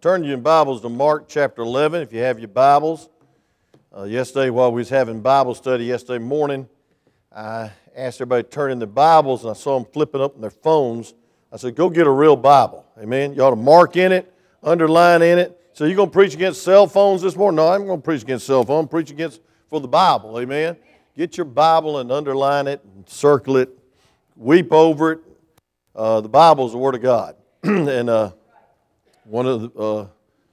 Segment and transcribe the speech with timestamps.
[0.00, 3.10] Turn your Bibles to Mark chapter 11 if you have your Bibles.
[3.94, 6.66] Uh, yesterday, while we was having Bible study yesterday morning,
[7.30, 10.40] I asked everybody to turn in their Bibles, and I saw them flipping up in
[10.40, 11.12] their phones.
[11.52, 13.34] I said, "Go get a real Bible, Amen.
[13.34, 15.60] You ought to mark in it, underline in it.
[15.74, 17.56] So you're going to preach against cell phones this morning?
[17.56, 18.88] No, I'm going to preach against cell phones.
[18.88, 20.78] Preach against for the Bible, Amen.
[21.14, 23.68] Get your Bible and underline it, and circle it,
[24.36, 25.20] weep over it.
[25.94, 28.32] Uh, the Bible is the Word of God, and uh,
[29.26, 30.06] one of the uh,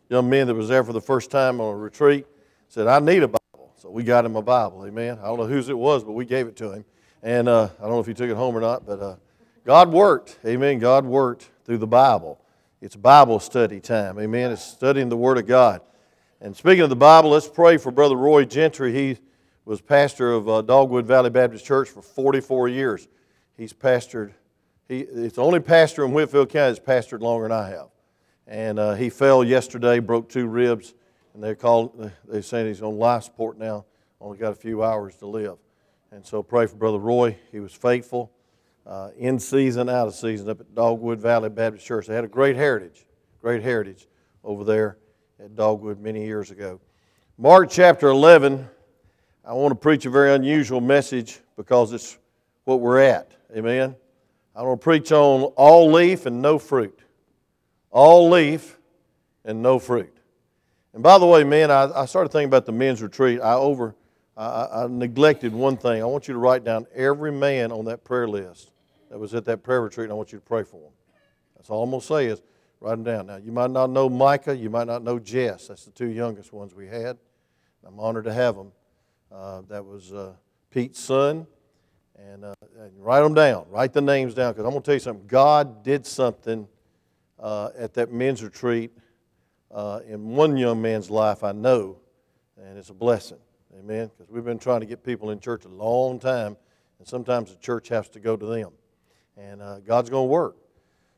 [0.10, 2.26] young men that was there for the first time on a retreat
[2.70, 3.72] said, I need a Bible.
[3.77, 4.86] So we got him a Bible.
[4.86, 5.20] Amen.
[5.22, 6.86] I don't know whose it was, but we gave it to him.
[7.22, 9.16] And uh, I don't know if he took it home or not, but uh,
[9.63, 10.40] God worked.
[10.46, 10.80] Amen.
[10.80, 12.41] God worked through the Bible.
[12.82, 14.20] It's Bible study time.
[14.20, 14.52] Amen.
[14.52, 15.82] It's studying the Word of God.
[16.41, 18.91] And speaking of the Bible, let's pray for Brother Roy Gentry.
[18.91, 19.18] He
[19.66, 23.08] was pastor of uh, Dogwood Valley Baptist Church for 44 years.
[23.55, 24.34] He's pastored,
[24.90, 27.93] he, it's the only pastor in Whitfield County that's pastored longer than I have
[28.48, 30.94] and uh, he fell yesterday, broke two ribs,
[31.34, 32.12] and they're called.
[32.28, 33.85] They're saying he's on life support now.
[34.20, 35.58] Only got a few hours to live,
[36.12, 37.38] and so pray for Brother Roy.
[37.52, 38.32] He was faithful,
[38.85, 42.08] uh, in season, out of season, up at Dogwood Valley Baptist Church.
[42.08, 43.05] They had a great heritage,
[43.41, 44.08] great heritage
[44.44, 44.98] over there
[45.40, 46.80] at Dogwood many years ago.
[47.38, 48.70] Mark chapter 11.
[49.46, 52.18] I want to preach a very unusual message because it's
[52.63, 53.34] what we're at.
[53.55, 53.94] Amen.
[54.55, 56.98] I want to preach on all leaf and no fruit
[57.94, 58.77] all leaf
[59.46, 60.13] and no fruit.
[60.94, 63.40] And by the way, men, I, I started thinking about the men's retreat.
[63.40, 63.96] I over,
[64.35, 66.02] I, I, neglected one thing.
[66.02, 68.72] I want you to write down every man on that prayer list
[69.09, 70.06] that was at that prayer retreat.
[70.06, 70.91] And I want you to pray for them.
[71.56, 72.41] That's all I'm going to say is
[72.81, 73.28] write them down.
[73.28, 74.56] Now, you might not know Micah.
[74.56, 75.68] You might not know Jess.
[75.68, 77.18] That's the two youngest ones we had.
[77.85, 78.72] I'm honored to have them.
[79.31, 80.34] Uh, that was uh,
[80.72, 81.47] Pete's son.
[82.16, 83.66] And, uh, and write them down.
[83.69, 85.28] Write the names down because I'm going to tell you something.
[85.28, 86.68] God did something
[87.44, 88.91] uh, at that men's retreat
[89.69, 91.97] uh, in one young man's life, I know,
[92.58, 93.38] and it's a blessing.
[93.78, 94.09] Amen.
[94.18, 96.56] Because we've been trying to get people in church a long time,
[97.00, 98.72] and sometimes the church has to go to them.
[99.35, 100.56] And uh, God's going to work.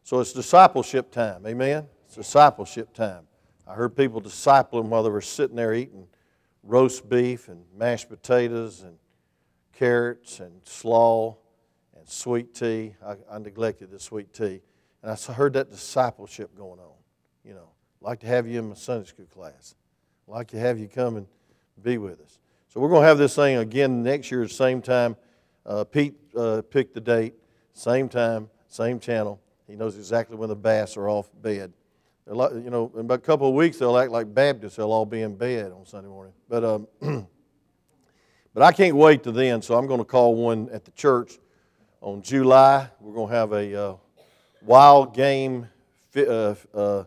[0.03, 1.45] So it's discipleship time.
[1.45, 1.87] Amen.
[2.05, 3.27] It's discipleship time.
[3.67, 6.07] I heard people discipling while they were sitting there eating
[6.63, 8.97] roast beef and mashed potatoes and
[9.73, 11.37] carrots and slaw
[11.95, 12.95] and sweet tea.
[13.05, 14.61] I, I neglected the sweet tea.
[15.05, 16.95] And I heard that discipleship going on.
[17.43, 17.69] You know,
[18.01, 19.75] like to have you in my Sunday school class.
[20.27, 21.27] Like to have you come and
[21.83, 22.39] be with us.
[22.69, 25.15] So we're going to have this thing again next year at same time.
[25.63, 27.35] Uh, Pete uh, picked the date,
[27.73, 29.39] same time, same channel.
[29.67, 31.71] He knows exactly when the bass are off bed.
[32.25, 34.77] Like, you know, in about a couple of weeks, they'll act like Baptists.
[34.77, 36.33] They'll all be in bed on Sunday morning.
[36.49, 36.87] But, um,
[38.55, 41.37] but I can't wait to then, so I'm going to call one at the church
[42.01, 42.89] on July.
[42.99, 43.95] We're going to have a uh,
[44.65, 45.67] wild game.
[46.15, 47.03] Uh, uh,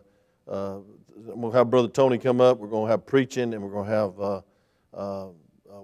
[0.47, 0.77] uh,
[1.15, 2.57] we'll have Brother Tony come up.
[2.57, 4.41] We're going to have preaching, and we're going to have uh,
[4.93, 5.27] uh,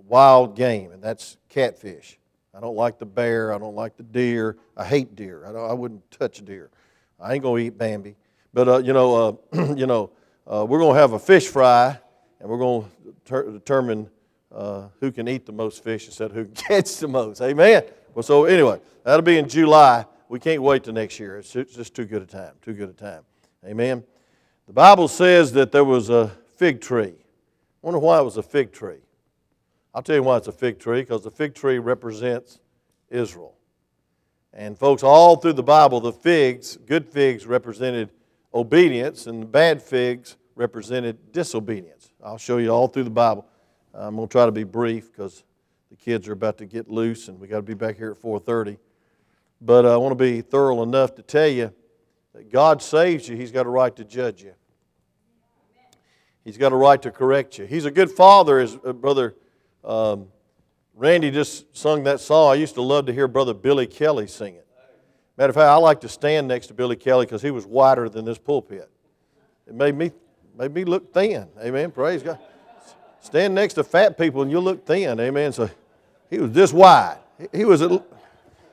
[0.07, 2.17] wild game, and that's catfish.
[2.53, 3.53] I don't like the bear.
[3.53, 4.57] I don't like the deer.
[4.77, 5.45] I hate deer.
[5.45, 6.69] I, I wouldn't touch deer.
[7.19, 8.15] I ain't going to eat Bambi.
[8.53, 9.41] But uh, you know,
[9.75, 10.11] you know,
[10.45, 11.99] we're going to have a fish fry,
[12.39, 14.09] and we're going to ter- determine
[14.99, 17.41] who can eat the most fish instead of who gets the most.
[17.41, 17.83] Amen.
[18.13, 21.37] Well, so anyway, that'll be in July we can't wait till next year.
[21.37, 23.23] It's just too good a time, too good a time.
[23.65, 24.03] Amen.
[24.67, 27.13] The Bible says that there was a fig tree.
[27.13, 28.99] I wonder why it was a fig tree.
[29.93, 32.59] I'll tell you why it's a fig tree, because the fig tree represents
[33.09, 33.55] Israel.
[34.53, 38.09] And folks, all through the Bible, the figs, good figs represented
[38.53, 42.11] obedience, and the bad figs represented disobedience.
[42.23, 43.45] I'll show you all through the Bible.
[43.93, 45.43] I'm going to try to be brief because
[45.89, 48.17] the kids are about to get loose, and we got to be back here at
[48.21, 48.77] 4:30.
[49.61, 51.73] But I want to be thorough enough to tell you
[52.33, 54.53] that God saves you, He's got a right to judge you.
[56.43, 57.65] He's got a right to correct you.
[57.65, 59.33] He's a good father, as uh, Brother
[59.83, 60.27] um,
[60.93, 62.51] Randy just sung that song.
[62.51, 64.67] I used to love to hear Brother Billy Kelly sing it.
[65.37, 68.07] Matter of fact, I like to stand next to Billy Kelly because he was wider
[68.07, 68.89] than this pulpit.
[69.67, 70.11] It made me,
[70.57, 71.47] made me look thin.
[71.61, 71.91] Amen.
[71.91, 72.39] Praise God.
[73.19, 75.19] Stand next to fat people and you'll look thin.
[75.19, 75.51] Amen.
[75.51, 75.69] So
[76.29, 77.17] he was this wide.
[77.51, 77.81] He was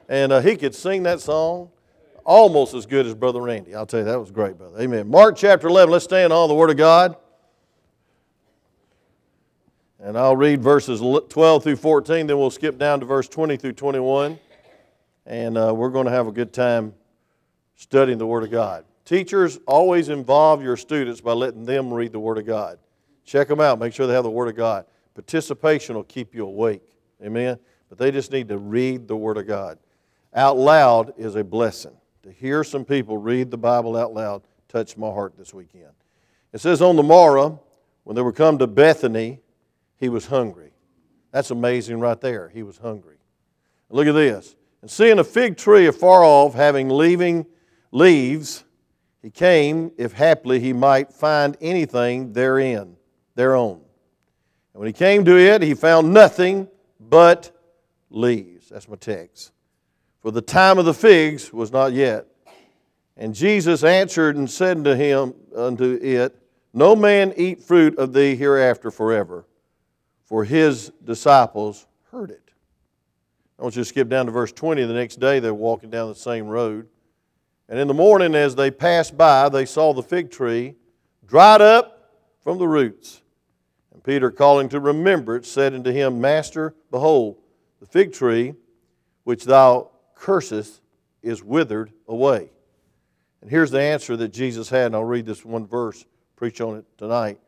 [0.09, 1.71] and uh, he could sing that song
[2.25, 3.75] almost as good as Brother Randy.
[3.75, 4.81] I'll tell you, that was great, brother.
[4.81, 5.09] Amen.
[5.09, 7.17] Mark chapter 11, let's stand on the Word of God.
[10.01, 13.75] And I'll read verses 12 through 14, then we'll skip down to verse 20 through
[13.75, 14.39] 21.
[15.27, 16.95] And uh, we're going to have a good time
[17.77, 18.85] studying the Word of God.
[19.05, 22.79] Teachers, always involve your students by letting them read the Word of God.
[23.25, 24.87] Check them out, make sure they have the Word of God.
[25.15, 26.83] Participation will keep you awake.
[27.23, 27.59] Amen?
[27.89, 29.79] But they just need to read the Word of God
[30.35, 31.97] out loud is a blessing.
[32.23, 35.93] To hear some people read the Bible out loud touched my heart this weekend.
[36.53, 37.61] It says, On the morrow,
[38.05, 39.41] when they were come to Bethany,
[39.99, 40.73] he was hungry.
[41.31, 42.49] That's amazing right there.
[42.49, 43.17] He was hungry.
[43.91, 44.57] Look at this.
[44.81, 47.47] And seeing a fig tree afar off, having leaving
[47.91, 48.65] leaves,
[49.21, 52.97] he came, if haply he might find anything therein,
[53.35, 53.81] thereon.
[54.73, 56.69] And when he came to it, he found nothing
[56.99, 57.57] but
[58.11, 58.71] leaves.
[58.71, 59.53] That's my text.
[60.23, 62.27] For the time of the figs was not yet.
[63.17, 66.37] And Jesus answered and said unto him, unto it,
[66.73, 69.47] No man eat fruit of thee hereafter forever.
[70.25, 72.51] For his disciples heard it.
[73.59, 74.85] I want you to skip down to verse 20.
[74.85, 76.89] The next day they're walking down the same road.
[77.69, 80.77] And in the morning, as they passed by, they saw the fig tree
[81.27, 83.23] dried up from the roots.
[83.93, 87.39] And Peter, calling to remembrance, said unto him, Master, behold,
[87.81, 88.55] the fig tree
[89.25, 89.92] which thou
[90.23, 90.81] cursest
[91.21, 92.49] is withered away.
[93.41, 96.79] And here's the answer that Jesus had, and I'll read this one verse, preach on
[96.79, 97.41] it tonight.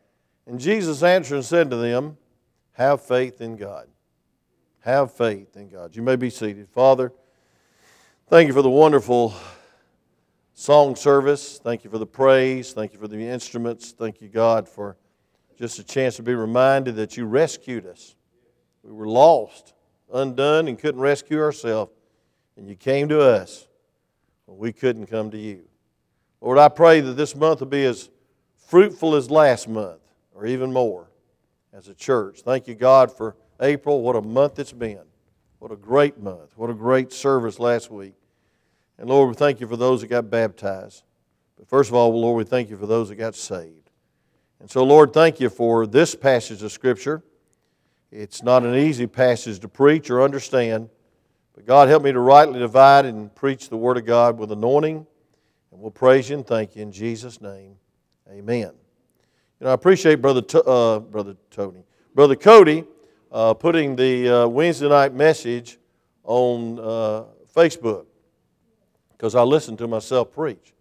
[0.47, 2.17] And Jesus answered and said to them,
[2.73, 3.87] Have faith in God.
[4.81, 5.95] Have faith in God.
[5.95, 6.69] You may be seated.
[6.69, 7.13] Father,
[8.29, 9.33] thank you for the wonderful
[10.53, 11.61] song service.
[11.63, 12.73] Thank you for the praise.
[12.73, 13.93] Thank you for the instruments.
[13.93, 14.97] Thank you, God, for
[15.57, 18.17] just a chance to be reminded that you rescued us.
[18.83, 19.75] We were lost,
[20.13, 21.93] undone, and couldn't rescue ourselves.
[22.57, 23.67] And you came to us
[24.47, 25.65] we couldn't come to you.
[26.41, 28.11] Lord, I pray that this month will be as
[28.67, 30.01] fruitful as last month,
[30.35, 31.11] or even more,
[31.73, 32.43] as a church.
[32.43, 34.03] Thank you, God, for April.
[34.03, 35.01] What a month it's been.
[35.59, 36.57] What a great month.
[36.57, 38.15] What a great service last week.
[38.99, 41.03] And Lord, we thank you for those that got baptized.
[41.57, 43.91] But first of all, Lord, we thank you for those that got saved.
[44.61, 47.23] And so, Lord, thank you for this passage of Scripture.
[48.11, 50.91] It's not an easy passage to preach or understand,
[51.55, 55.07] but God, help me to rightly divide and preach the Word of God with anointing.
[55.71, 57.77] And we'll praise you and thank you in Jesus' name.
[58.31, 58.73] Amen.
[59.61, 61.85] You know, I appreciate Brother, uh, Brother Tony,
[62.15, 62.85] Brother Cody
[63.31, 65.79] uh, putting the uh, Wednesday night message
[66.25, 67.25] on uh,
[67.55, 68.07] Facebook
[69.13, 70.73] because I listened to myself preach.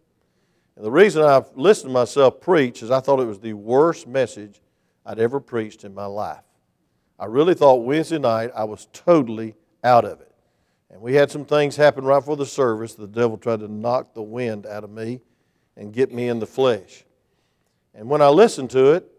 [0.76, 4.08] And the reason I listened to myself preach is I thought it was the worst
[4.08, 4.60] message
[5.06, 6.44] I'd ever preached in my life.
[7.20, 10.33] I really thought Wednesday night I was totally out of it.
[10.94, 12.94] And we had some things happen right before the service.
[12.94, 15.22] The devil tried to knock the wind out of me
[15.76, 17.04] and get me in the flesh.
[17.96, 19.10] And when I listened to it,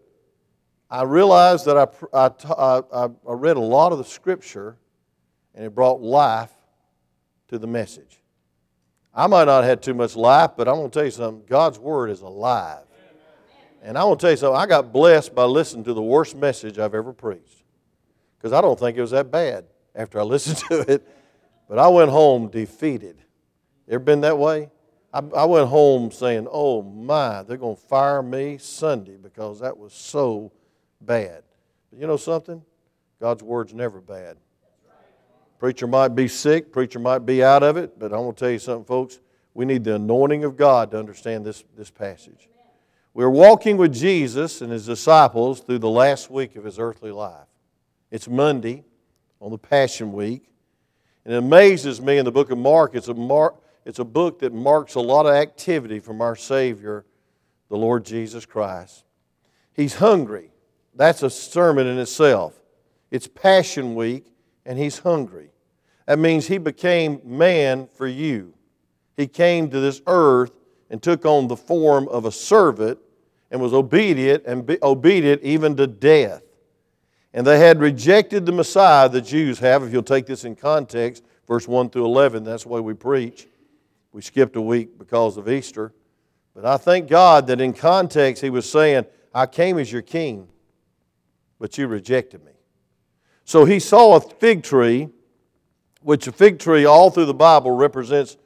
[0.89, 1.87] I realized that I,
[2.17, 4.77] I, I, I read a lot of the scripture
[5.53, 6.51] and it brought life
[7.49, 8.21] to the message.
[9.13, 11.43] I might not have had too much life, but I'm going to tell you something
[11.45, 12.83] God's Word is alive.
[13.83, 16.37] And I want to tell you something, I got blessed by listening to the worst
[16.37, 17.63] message I've ever preached.
[18.37, 21.05] Because I don't think it was that bad after I listened to it.
[21.67, 23.17] But I went home defeated.
[23.87, 24.69] Ever been that way?
[25.13, 29.77] I, I went home saying, oh my, they're going to fire me Sunday because that
[29.77, 30.51] was so
[31.01, 31.43] bad.
[31.89, 32.61] But you know something?
[33.19, 34.37] God's Word's never bad.
[35.57, 38.51] Preacher might be sick, preacher might be out of it, but I'm going to tell
[38.51, 39.19] you something, folks.
[39.53, 42.49] We need the anointing of God to understand this, this passage.
[43.13, 47.47] We're walking with Jesus and his disciples through the last week of his earthly life.
[48.11, 48.83] It's Monday
[49.39, 50.49] on the Passion Week.
[51.25, 54.39] And it amazes me in the book of Mark, it's a, mark, it's a book
[54.39, 57.05] that marks a lot of activity from our Savior,
[57.69, 59.03] the Lord Jesus Christ.
[59.73, 60.51] He's hungry.
[60.93, 62.53] That's a sermon in itself.
[63.11, 64.25] It's Passion Week,
[64.65, 65.49] and he's hungry.
[66.05, 68.53] That means he became man for you.
[69.17, 70.51] He came to this earth
[70.89, 72.99] and took on the form of a servant
[73.49, 76.43] and was obedient and obedient even to death.
[77.35, 81.21] And they had rejected the Messiah, the Jews have, if you'll take this in context,
[81.45, 83.45] verse 1 through 11, that's the way we preach.
[84.13, 85.91] We skipped a week because of Easter.
[86.55, 90.47] But I thank God that in context he was saying, I came as your king,
[91.59, 92.53] but you rejected me.
[93.43, 95.09] So he saw a fig tree,
[96.03, 98.37] which a fig tree all through the Bible represents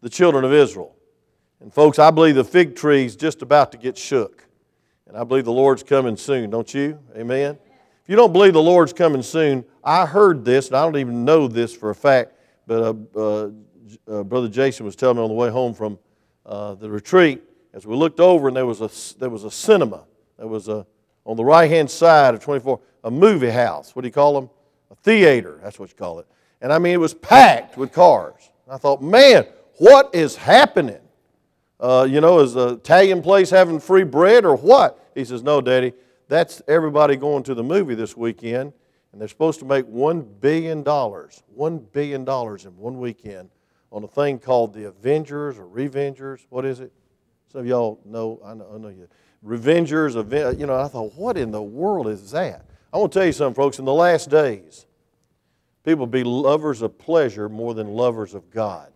[0.00, 0.96] the children of Israel.
[1.60, 4.44] And folks, I believe the fig tree is just about to get shook.
[5.06, 6.98] And I believe the Lord's coming soon, don't you?
[7.16, 7.58] Amen.
[8.04, 11.24] If you don't believe the Lord's coming soon, I heard this, and I don't even
[11.24, 12.34] know this for a fact,
[12.66, 13.50] but uh, uh,
[14.06, 15.98] uh, Brother Jason was telling me on the way home from
[16.44, 17.42] uh, the retreat,
[17.72, 20.04] as we looked over, and there was a, there was a cinema.
[20.36, 20.86] There was a,
[21.24, 23.96] on the right hand side of 24, a movie house.
[23.96, 24.50] What do you call them?
[24.90, 26.26] A theater, that's what you call it.
[26.60, 28.50] And I mean, it was packed with cars.
[28.68, 29.46] I thought, man,
[29.78, 31.00] what is happening?
[31.80, 35.10] Uh, you know, is the Italian place having free bread or what?
[35.14, 35.94] He says, no, Daddy,
[36.28, 38.72] that's everybody going to the movie this weekend,
[39.12, 43.50] and they're supposed to make $1 billion, $1 billion in one weekend
[43.92, 46.46] on a thing called the Avengers or Revengers.
[46.48, 46.92] What is it?
[47.52, 49.08] Some of y'all know, I know, I know you.
[49.44, 52.64] Revengers, you know, I thought, what in the world is that?
[52.92, 53.78] I want to tell you something, folks.
[53.78, 54.86] In the last days,
[55.84, 58.90] people be lovers of pleasure more than lovers of God.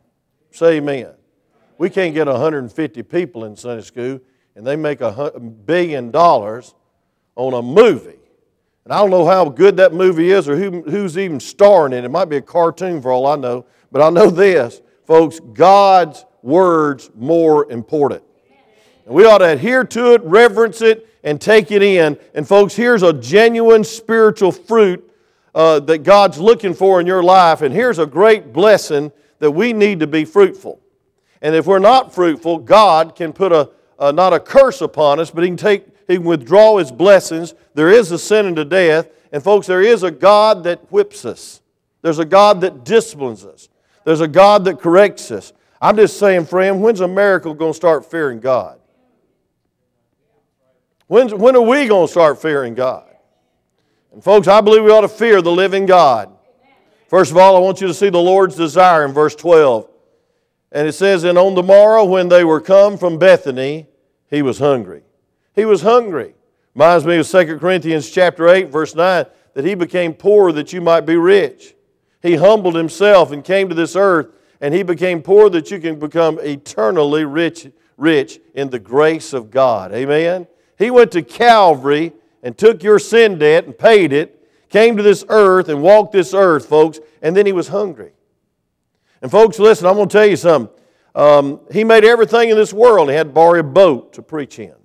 [0.51, 1.13] Say amen.
[1.77, 4.21] We can't get 150 people in Sunday school,
[4.57, 6.75] and they make a billion dollars
[7.39, 8.19] on a movie.
[8.85, 12.01] And I don't know how good that movie is or who, who's even starring in
[12.01, 12.07] it.
[12.07, 13.65] It might be a cartoon for all I know.
[13.91, 18.23] But I know this, folks God's word's more important.
[19.07, 22.19] And we ought to adhere to it, reverence it, and take it in.
[22.35, 25.11] And, folks, here's a genuine spiritual fruit
[25.55, 27.63] uh, that God's looking for in your life.
[27.63, 30.81] And here's a great blessing that we need to be fruitful.
[31.41, 35.31] And if we're not fruitful, God can put a, a not a curse upon us,
[35.31, 37.55] but He can take He can withdraw His blessings.
[37.75, 39.09] There is a sin unto death.
[39.31, 41.61] And folks, there is a God that whips us.
[42.03, 43.69] There's a God that disciplines us.
[44.05, 45.53] There's a God that corrects us.
[45.81, 48.81] I'm just saying, friend, when's America going to start fearing God?
[51.07, 53.05] When's, when are we going to start fearing God?
[54.13, 56.35] And folks, I believe we ought to fear the living God.
[57.09, 59.89] First of all, I want you to see the Lord's desire in verse 12.
[60.73, 63.87] And it says, And on the morrow, when they were come from Bethany,
[64.31, 65.03] he was hungry.
[65.59, 66.35] He was hungry.
[66.77, 70.81] Reminds me of 2 Corinthians chapter 8, verse 9, that he became poor that you
[70.81, 71.75] might be rich.
[72.23, 74.29] He humbled himself and came to this earth,
[74.61, 79.51] and he became poor that you can become eternally rich, rich in the grace of
[79.51, 79.93] God.
[79.93, 80.47] Amen?
[80.79, 82.13] He went to Calvary
[82.45, 86.35] and took your sin debt and paid it, came to this earth and walked this
[86.35, 88.13] earth, folks, and then he was hungry.
[89.23, 90.73] And folks, listen, I'm going to tell you something.
[91.17, 93.09] Um, he made everything in this world.
[93.09, 94.78] He had to borrow a boat to preach in.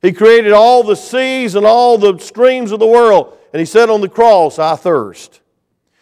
[0.00, 3.36] He created all the seas and all the streams of the world.
[3.52, 5.40] And he said on the cross, I thirst.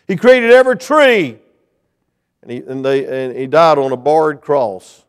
[0.07, 1.39] He created every tree.
[2.43, 5.05] And he, and, they, and he died on a barred cross.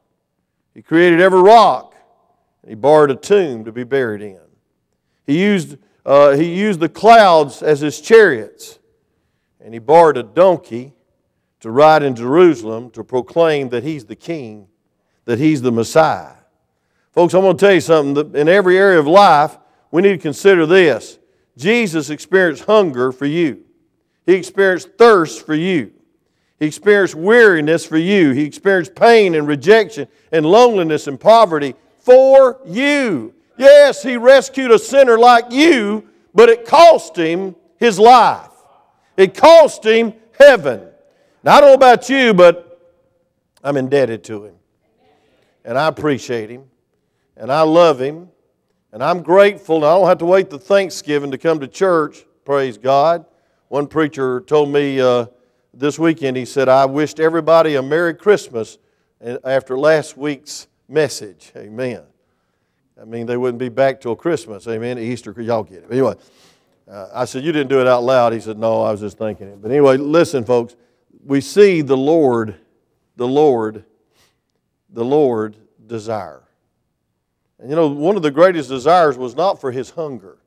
[0.73, 1.95] He created every rock.
[2.61, 4.39] And he barred a tomb to be buried in.
[5.25, 8.79] He used, uh, he used the clouds as his chariots.
[9.59, 10.93] And he barred a donkey
[11.59, 14.67] to ride in Jerusalem to proclaim that he's the king,
[15.25, 16.36] that he's the Messiah.
[17.17, 18.35] Folks, I'm going to tell you something.
[18.35, 19.57] In every area of life,
[19.89, 21.17] we need to consider this.
[21.57, 23.63] Jesus experienced hunger for you.
[24.27, 25.93] He experienced thirst for you.
[26.59, 28.33] He experienced weariness for you.
[28.33, 33.33] He experienced pain and rejection and loneliness and poverty for you.
[33.57, 38.51] Yes, He rescued a sinner like you, but it cost Him His life.
[39.17, 40.87] It cost Him heaven.
[41.43, 42.79] Now, I don't know about you, but
[43.63, 44.55] I'm indebted to Him.
[45.65, 46.69] And I appreciate Him.
[47.37, 48.29] And I love Him.
[48.91, 49.77] And I'm grateful.
[49.77, 52.25] And I don't have to wait to Thanksgiving to come to church.
[52.45, 53.25] Praise God.
[53.69, 55.27] One preacher told me uh,
[55.73, 58.77] this weekend, he said, I wished everybody a Merry Christmas
[59.43, 61.51] after last week's message.
[61.55, 62.01] Amen.
[62.99, 64.67] I mean, they wouldn't be back till Christmas.
[64.67, 64.97] Amen.
[64.97, 65.91] Easter, y'all get it.
[65.91, 66.15] Anyway,
[66.89, 68.33] uh, I said, You didn't do it out loud.
[68.33, 69.61] He said, No, I was just thinking it.
[69.61, 70.75] But anyway, listen, folks.
[71.25, 72.55] We see the Lord,
[73.17, 73.83] the Lord,
[74.89, 76.46] the Lord desire.
[77.59, 80.37] And you know, one of the greatest desires was not for his hunger.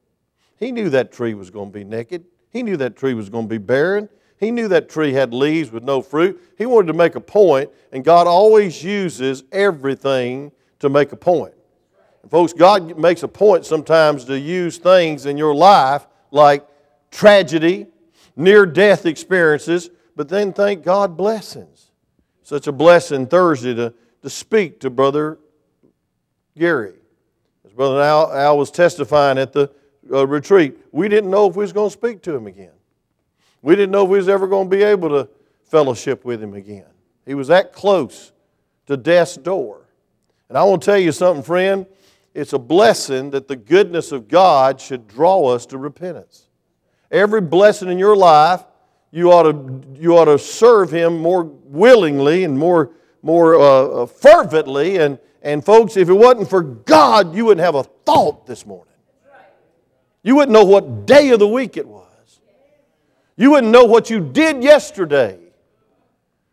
[0.59, 2.25] He knew that tree was going to be naked.
[2.51, 4.09] He knew that tree was going to be barren.
[4.39, 6.41] He knew that tree had leaves with no fruit.
[6.57, 11.55] He wanted to make a point, and God always uses everything to make a point.
[12.23, 16.67] And folks, God makes a point sometimes to use things in your life like
[17.11, 17.87] tragedy,
[18.37, 21.91] near death experiences, but then thank God blessings.
[22.43, 25.39] Such a blessing Thursday to, to speak to Brother
[26.57, 27.00] Gary.
[27.81, 29.71] Brother Al, Al was testifying at the
[30.13, 32.75] uh, retreat, we didn't know if we was going to speak to him again.
[33.63, 35.31] We didn't know if we was ever going to be able to
[35.65, 36.91] fellowship with him again.
[37.25, 38.33] He was that close
[38.85, 39.89] to death's door.
[40.51, 41.87] And I want to tell you something, friend.
[42.35, 46.49] It's a blessing that the goodness of God should draw us to repentance.
[47.11, 48.63] Every blessing in your life,
[49.11, 52.91] you ought to, you ought to serve Him more willingly and more,
[53.23, 54.99] more uh, uh fervently.
[54.99, 58.87] And, and, folks, if it wasn't for God, you wouldn't have a thought this morning.
[60.23, 62.41] You wouldn't know what day of the week it was.
[63.37, 65.39] You wouldn't know what you did yesterday.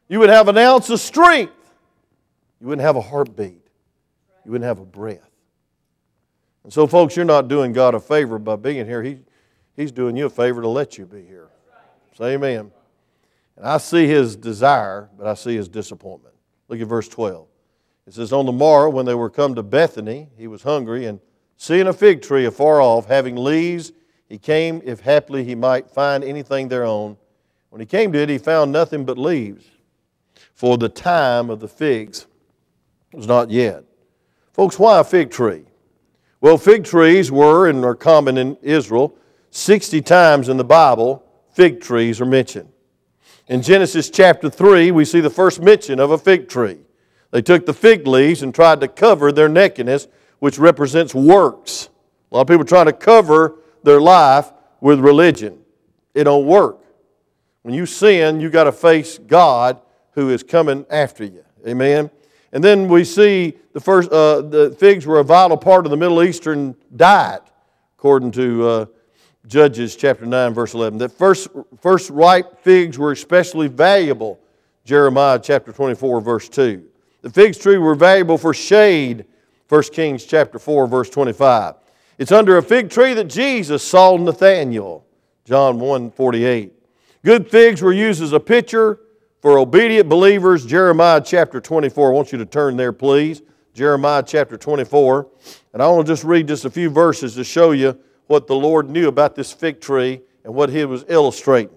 [0.08, 1.52] You would have an ounce of strength.
[2.62, 3.68] You wouldn't have a heartbeat.
[4.46, 5.30] You wouldn't have a breath.
[6.64, 9.04] And so, folks, you're not doing God a favor by being here.
[9.04, 9.20] He,
[9.76, 11.50] he's doing you a favor to let you be here.
[12.18, 12.72] Say amen.
[13.58, 16.36] And I see his desire, but I see his disappointment.
[16.70, 17.48] Look at verse 12.
[18.08, 21.20] It says, On the morrow, when they were come to Bethany, he was hungry, and
[21.58, 23.92] Seeing a fig tree afar off, having leaves,
[24.30, 27.18] he came if haply he might find anything thereon.
[27.72, 29.66] When he came to it, he found nothing but leaves,
[30.54, 32.28] for the time of the figs
[33.12, 33.84] was not yet.
[34.54, 35.66] Folks, why a fig tree?
[36.40, 39.18] Well, fig trees were and are common in Israel.
[39.50, 41.24] 60 times in the Bible,
[41.54, 42.70] fig trees are mentioned.
[43.48, 46.78] In Genesis chapter 3, we see the first mention of a fig tree.
[47.32, 50.08] They took the fig leaves and tried to cover their nakedness,
[50.40, 51.90] which represents works.
[52.32, 55.60] A lot of people trying to cover their life with religion.
[56.14, 56.80] It don't work.
[57.64, 59.82] When you sin, you got to face God
[60.12, 61.44] who is coming after you.
[61.68, 62.10] Amen.
[62.54, 65.98] And then we see the first uh, the figs were a vital part of the
[65.98, 67.44] Middle Eastern diet,
[67.98, 68.86] according to uh,
[69.48, 70.98] Judges chapter 9, verse 11.
[71.00, 74.40] That first, first ripe figs were especially valuable,
[74.84, 76.84] Jeremiah chapter 24, verse 2.
[77.28, 79.26] The fig tree were valuable for shade,
[79.68, 81.76] 1 Kings chapter 4, verse 25.
[82.18, 85.06] It's under a fig tree that Jesus saw Nathanael,
[85.44, 86.72] John 1, 48.
[87.26, 89.02] Good figs were used as a picture
[89.42, 92.12] for obedient believers, Jeremiah chapter 24.
[92.12, 93.42] I want you to turn there, please.
[93.74, 95.28] Jeremiah chapter 24.
[95.74, 98.56] And I want to just read just a few verses to show you what the
[98.56, 101.76] Lord knew about this fig tree and what he was illustrating.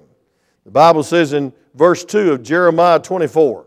[0.62, 3.66] The Bible says in verse 2 of Jeremiah 24,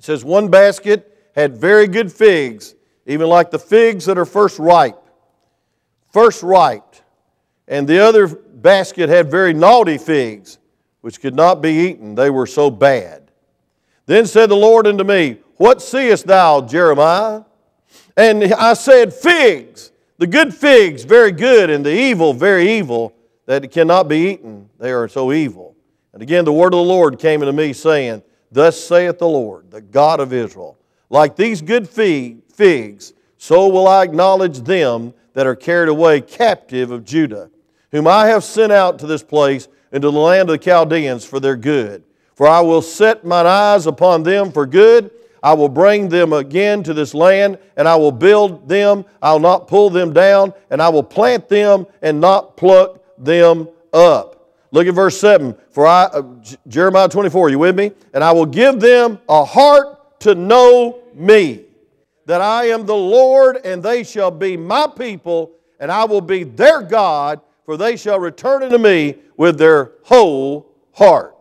[0.00, 4.58] it says, One basket had very good figs, even like the figs that are first
[4.58, 4.98] ripe,
[6.10, 6.96] first ripe.
[7.68, 10.56] And the other basket had very naughty figs,
[11.02, 12.14] which could not be eaten.
[12.14, 13.30] They were so bad.
[14.06, 17.42] Then said the Lord unto me, What seest thou, Jeremiah?
[18.16, 23.12] And I said, Figs the good figs, very good, and the evil, very evil,
[23.44, 24.70] that cannot be eaten.
[24.78, 25.76] They are so evil.
[26.14, 29.70] And again, the word of the Lord came unto me, saying, Thus saith the Lord,
[29.70, 30.76] the God of Israel,
[31.08, 37.04] like these good figs, so will I acknowledge them that are carried away captive of
[37.04, 37.50] Judah,
[37.92, 41.40] whom I have sent out to this place into the land of the Chaldeans for
[41.40, 42.04] their good.
[42.34, 45.10] For I will set mine eyes upon them for good,
[45.42, 49.04] I will bring them again to this land, and I will build them.
[49.22, 54.39] I'll not pull them down, and I will plant them and not pluck them up.
[54.72, 55.56] Look at verse 7.
[55.70, 56.22] For I, uh,
[56.68, 57.92] Jeremiah 24, you with me?
[58.14, 61.64] And I will give them a heart to know me,
[62.26, 66.44] that I am the Lord, and they shall be my people, and I will be
[66.44, 71.36] their God, for they shall return unto me with their whole heart.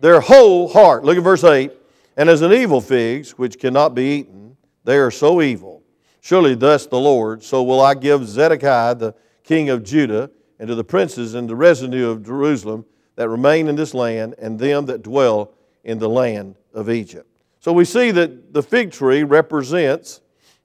[0.00, 1.04] Their whole heart.
[1.04, 1.72] Look at verse 8.
[2.16, 5.82] And as an evil figs, which cannot be eaten, they are so evil.
[6.20, 10.74] Surely thus the Lord, so will I give Zedekiah the king of Judah, and to
[10.74, 12.84] the princes and the residue of Jerusalem
[13.16, 17.26] that remain in this land, and them that dwell in the land of Egypt.
[17.60, 20.20] So we see that the fig tree represents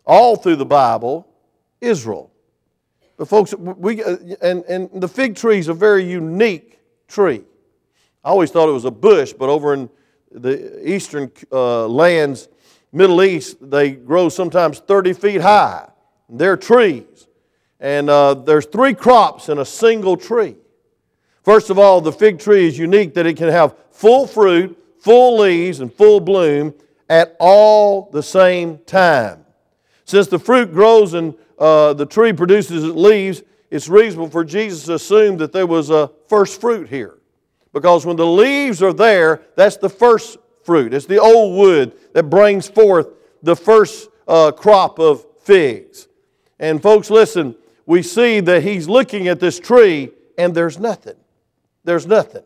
[0.05, 1.27] all through the Bible
[1.81, 2.31] Israel.
[3.17, 7.43] But folks, we, uh, and, and the fig tree is a very unique tree.
[8.23, 9.89] I always thought it was a bush, but over in
[10.31, 12.49] the eastern uh, lands,
[12.91, 15.89] Middle East, they grow sometimes 30 feet high.
[16.27, 17.27] They're trees.
[17.85, 20.55] And uh, there's three crops in a single tree.
[21.43, 25.37] First of all, the fig tree is unique that it can have full fruit, full
[25.37, 26.73] leaves, and full bloom
[27.11, 29.45] at all the same time.
[30.03, 34.85] Since the fruit grows and uh, the tree produces its leaves, it's reasonable for Jesus
[34.85, 37.19] to assume that there was a first fruit here.
[37.71, 40.91] Because when the leaves are there, that's the first fruit.
[40.91, 43.09] It's the old wood that brings forth
[43.43, 46.07] the first uh, crop of figs.
[46.57, 51.15] And folks, listen, we see that he's looking at this tree and there's nothing.
[51.83, 52.43] There's nothing.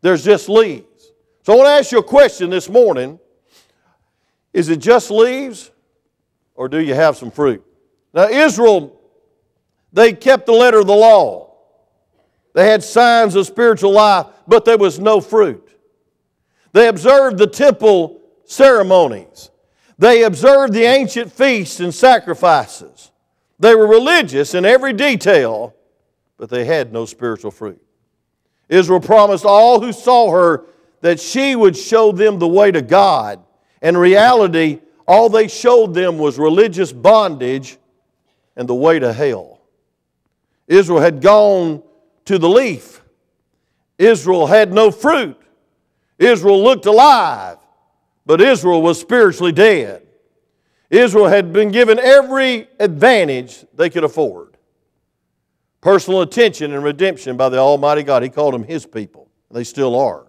[0.00, 1.12] There's just leaves.
[1.42, 3.18] So I want to ask you a question this morning.
[4.52, 5.70] Is it just leaves
[6.54, 7.64] or do you have some fruit?
[8.12, 9.00] Now, Israel,
[9.92, 11.56] they kept the letter of the law.
[12.54, 15.68] They had signs of spiritual life, but there was no fruit.
[16.72, 19.50] They observed the temple ceremonies.
[19.98, 23.10] They observed the ancient feasts and sacrifices.
[23.58, 25.74] They were religious in every detail,
[26.36, 27.80] but they had no spiritual fruit.
[28.68, 30.64] Israel promised all who saw her
[31.00, 33.44] that she would show them the way to God.
[33.82, 37.78] In reality, all they showed them was religious bondage
[38.56, 39.60] and the way to hell.
[40.66, 41.82] Israel had gone
[42.24, 43.02] to the leaf.
[43.98, 45.38] Israel had no fruit.
[46.18, 47.58] Israel looked alive,
[48.24, 50.03] but Israel was spiritually dead.
[50.94, 54.54] Israel had been given every advantage they could afford
[55.84, 58.22] personal attention and redemption by the Almighty God.
[58.22, 59.28] He called them His people.
[59.50, 60.24] They still are.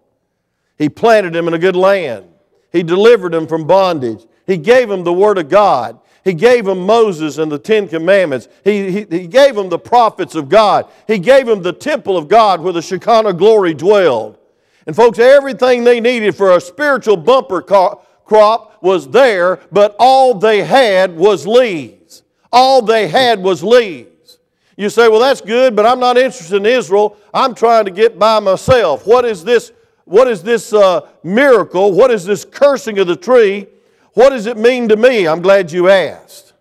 [0.78, 2.26] He planted them in a good land.
[2.74, 4.28] He delivered them from bondage.
[4.46, 5.98] He gave them the Word of God.
[6.26, 8.50] He gave them Moses and the Ten Commandments.
[8.66, 10.92] He, he, he gave them the prophets of God.
[11.08, 14.38] He gave them the temple of God where the Shekinah glory dwelled.
[14.86, 17.62] And folks, everything they needed for a spiritual bumper
[18.26, 22.24] crop was there, but all they had was leaves.
[22.52, 24.40] All they had was leaves.
[24.78, 27.18] You say, well, that's good, but I'm not interested in Israel.
[27.34, 29.08] I'm trying to get by myself.
[29.08, 29.72] What is this?
[30.04, 31.92] What is this uh, miracle?
[31.94, 33.68] What is this cursing of the tree?
[34.14, 35.28] What does it mean to me?
[35.28, 36.54] I'm glad you asked.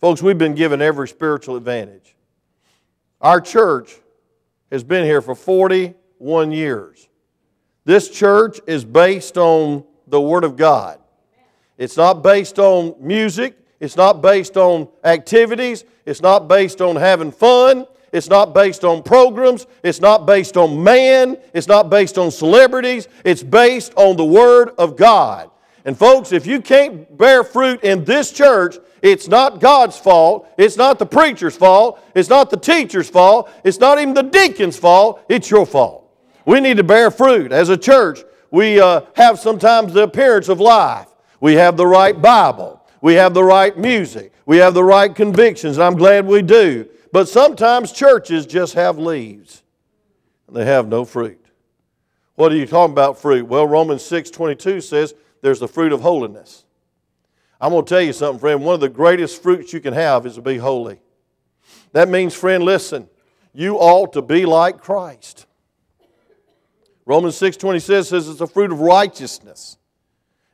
[0.00, 2.14] Folks, we've been given every spiritual advantage.
[3.20, 3.96] Our church
[4.70, 7.08] has been here for 41 years.
[7.84, 10.98] This church is based on the Word of God.
[11.78, 13.56] It's not based on music.
[13.80, 15.84] It's not based on activities.
[16.04, 17.86] It's not based on having fun.
[18.12, 19.66] It's not based on programs.
[19.82, 21.38] It's not based on man.
[21.54, 23.06] It's not based on celebrities.
[23.24, 25.50] It's based on the Word of God.
[25.84, 30.48] And folks, if you can't bear fruit in this church, it's not God's fault.
[30.58, 32.00] It's not the preacher's fault.
[32.14, 33.50] It's not the teacher's fault.
[33.62, 35.24] It's not even the deacon's fault.
[35.28, 36.10] It's your fault.
[36.44, 37.52] We need to bear fruit.
[37.52, 41.07] As a church, we uh, have sometimes the appearance of life.
[41.40, 42.84] We have the right Bible.
[43.00, 44.32] We have the right music.
[44.44, 46.88] We have the right convictions, I'm glad we do.
[47.12, 49.62] But sometimes churches just have leaves,
[50.50, 51.44] they have no fruit.
[52.34, 53.46] What are you talking about fruit?
[53.46, 56.64] Well, Romans 6 22 says there's the fruit of holiness.
[57.60, 58.64] I'm going to tell you something, friend.
[58.64, 61.00] One of the greatest fruits you can have is to be holy.
[61.92, 63.08] That means, friend, listen,
[63.52, 65.46] you ought to be like Christ.
[67.04, 69.77] Romans 6 20 says it's a fruit of righteousness.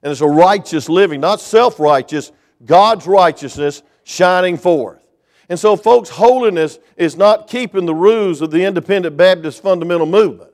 [0.04, 2.30] And it's a righteous living, not self righteous,
[2.64, 5.00] God's righteousness shining forth.
[5.48, 10.50] And so, folks, holiness is not keeping the rules of the independent Baptist fundamental movement.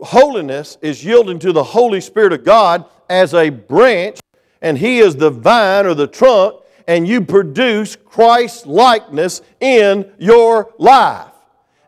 [0.00, 4.20] Holiness is yielding to the Holy Spirit of God as a branch,
[4.60, 10.72] and He is the vine or the trunk, and you produce Christ likeness in your
[10.78, 11.32] life.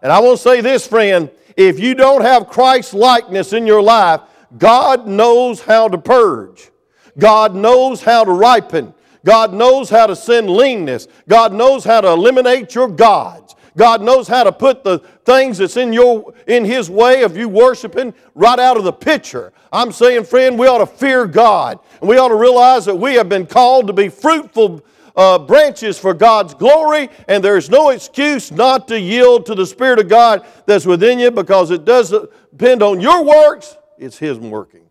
[0.02, 4.22] And I will say this, friend if you don't have Christ likeness in your life,
[4.56, 6.70] God knows how to purge.
[7.18, 8.94] God knows how to ripen.
[9.24, 11.08] God knows how to send leanness.
[11.28, 13.54] God knows how to eliminate your gods.
[13.76, 17.48] God knows how to put the things that's in your in his way of you
[17.48, 19.52] worshiping right out of the picture.
[19.72, 21.80] I'm saying, friend, we ought to fear God.
[22.00, 24.84] And we ought to realize that we have been called to be fruitful
[25.16, 30.00] uh, branches for God's glory, and there's no excuse not to yield to the Spirit
[30.00, 34.88] of God that's within you because it doesn't depend on your works, it's His working.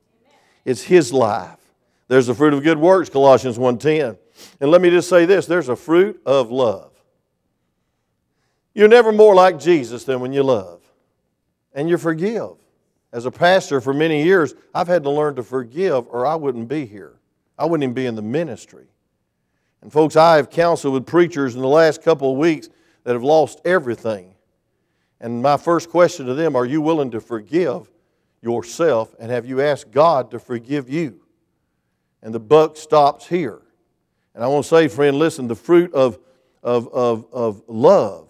[0.66, 1.60] It's His life.
[2.08, 4.18] There's the fruit of good works, Colossians 1.10.
[4.60, 6.92] And let me just say this, there's a fruit of love.
[8.74, 10.82] You're never more like Jesus than when you love
[11.74, 12.52] and you forgive.
[13.12, 16.68] As a pastor for many years, I've had to learn to forgive or I wouldn't
[16.68, 17.13] be here.
[17.58, 18.88] I wouldn't even be in the ministry.
[19.82, 22.70] And folks, I have counseled with preachers in the last couple of weeks
[23.04, 24.34] that have lost everything.
[25.20, 27.89] And my first question to them are you willing to forgive
[28.43, 31.21] yourself and have you asked God to forgive you?
[32.21, 33.62] And the buck stops here.
[34.36, 36.19] And I want to say, friend, listen, the fruit of,
[36.62, 38.29] of, of, of love,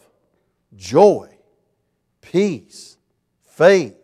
[0.75, 1.29] joy,
[2.21, 2.97] peace,
[3.43, 3.95] faith,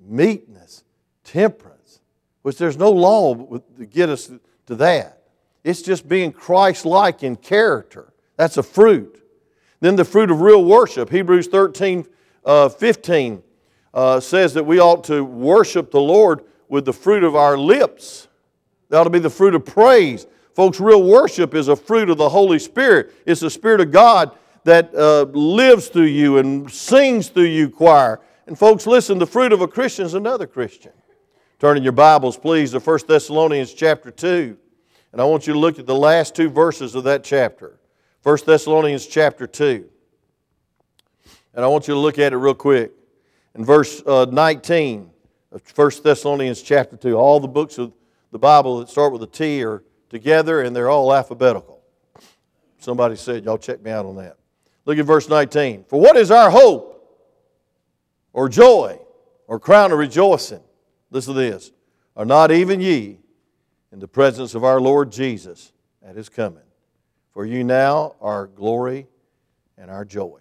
[0.00, 0.84] meekness,
[1.24, 2.00] temperance,
[2.42, 3.34] which there's no law
[3.78, 4.30] to get us
[4.66, 5.22] to that.
[5.62, 8.12] It's just being Christ like in character.
[8.36, 9.22] That's a fruit.
[9.80, 11.10] Then the fruit of real worship.
[11.10, 12.06] Hebrews 13
[12.44, 13.42] uh, 15
[13.94, 18.28] uh, says that we ought to worship the Lord with the fruit of our lips.
[18.88, 20.26] That ought to be the fruit of praise.
[20.54, 23.14] Folks, real worship is a fruit of the Holy Spirit.
[23.24, 28.20] It's the Spirit of God that uh, lives through you and sings through you, choir.
[28.46, 30.92] And folks, listen, the fruit of a Christian is another Christian.
[31.60, 34.56] Turn in your Bibles, please, to 1 Thessalonians chapter 2.
[35.12, 37.78] And I want you to look at the last two verses of that chapter.
[38.24, 39.88] 1 Thessalonians chapter 2.
[41.54, 42.92] And I want you to look at it real quick.
[43.54, 45.10] In verse uh, 19
[45.52, 47.92] of 1 Thessalonians chapter 2, all the books of
[48.32, 51.80] the Bible that start with a T are together and they're all alphabetical.
[52.78, 54.36] Somebody said, y'all check me out on that.
[54.84, 55.84] Look at verse 19.
[55.88, 56.90] For what is our hope
[58.32, 58.98] or joy
[59.46, 60.60] or crown of rejoicing?
[61.10, 61.70] Listen to this.
[62.16, 63.18] Are not even ye
[63.92, 65.72] in the presence of our Lord Jesus
[66.04, 66.62] at his coming.
[67.32, 69.06] For you now are glory
[69.78, 70.40] and our joy.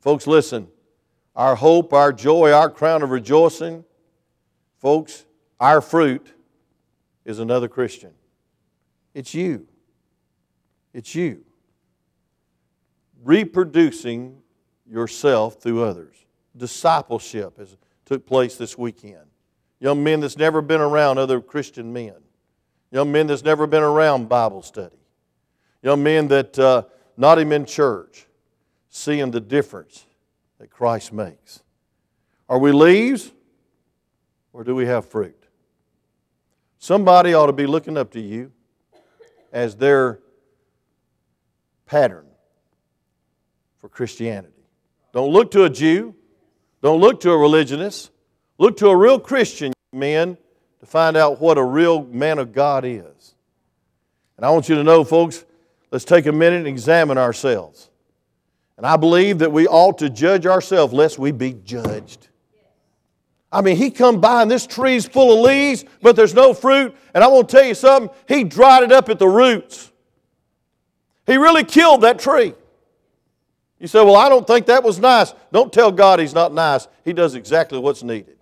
[0.00, 0.68] Folks, listen.
[1.36, 3.84] Our hope, our joy, our crown of rejoicing,
[4.78, 5.26] folks,
[5.60, 6.32] our fruit
[7.26, 8.12] is another Christian.
[9.12, 9.68] It's you.
[10.94, 11.44] It's you.
[13.22, 14.38] Reproducing
[14.88, 16.14] yourself through others.
[16.56, 19.26] Discipleship has took place this weekend.
[19.78, 22.14] Young men that's never been around other Christian men.
[22.90, 24.96] Young men that's never been around Bible study.
[25.82, 26.84] Young men that uh,
[27.18, 28.26] not even in church,
[28.88, 30.06] seeing the difference
[30.58, 31.62] that Christ makes.
[32.48, 33.32] Are we leaves
[34.52, 35.36] or do we have fruit?
[36.78, 38.52] Somebody ought to be looking up to you
[39.52, 40.20] as their
[41.86, 42.26] pattern
[43.78, 44.52] for Christianity.
[45.12, 46.14] Don't look to a Jew,
[46.82, 48.10] don't look to a religionist,
[48.58, 50.36] look to a real Christian, men,
[50.80, 53.34] to find out what a real man of God is.
[54.36, 55.44] And I want you to know, folks,
[55.90, 57.90] let's take a minute and examine ourselves.
[58.76, 62.28] And I believe that we ought to judge ourselves lest we be judged.
[63.50, 66.94] I mean, he come by and this tree's full of leaves, but there's no fruit.
[67.14, 69.90] And I want to tell you something, he dried it up at the roots.
[71.26, 72.54] He really killed that tree.
[73.78, 75.34] You say, Well, I don't think that was nice.
[75.52, 76.88] Don't tell God He's not nice.
[77.04, 78.36] He does exactly what's needed.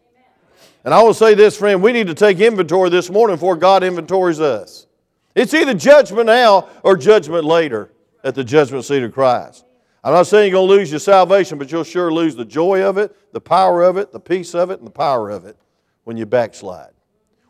[0.85, 3.83] And I will say this, friend, we need to take inventory this morning before God
[3.83, 4.87] inventories us.
[5.35, 7.91] It's either judgment now or judgment later
[8.23, 9.65] at the judgment seat of Christ.
[10.05, 12.83] I'm not saying you're going to lose your salvation, but you'll sure lose the joy
[12.83, 15.57] of it, the power of it, the peace of it, and the power of it
[16.05, 16.93] when you backslide.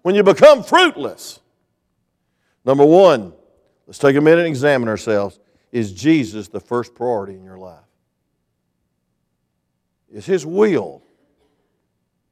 [0.02, 1.40] When you become fruitless.
[2.64, 3.32] Number one,
[3.88, 5.40] let's take a minute and examine ourselves.
[5.72, 7.80] Is Jesus the first priority in your life?
[10.12, 11.02] Is His will,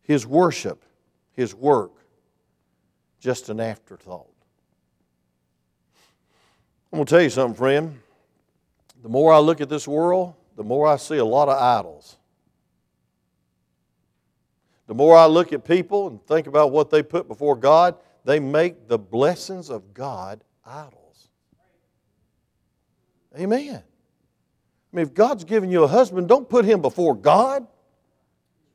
[0.03, 0.85] His worship,
[1.33, 1.91] His work
[3.19, 4.31] just an afterthought?
[6.93, 8.02] I'm going to tell you something, friend.
[9.03, 12.17] The more I look at this world, the more I see a lot of idols.
[14.87, 18.39] The more I look at people and think about what they put before God, they
[18.39, 21.29] make the blessings of God idols.
[23.39, 23.83] Amen.
[24.93, 27.67] I mean, if God's given you a husband, don't put him before God.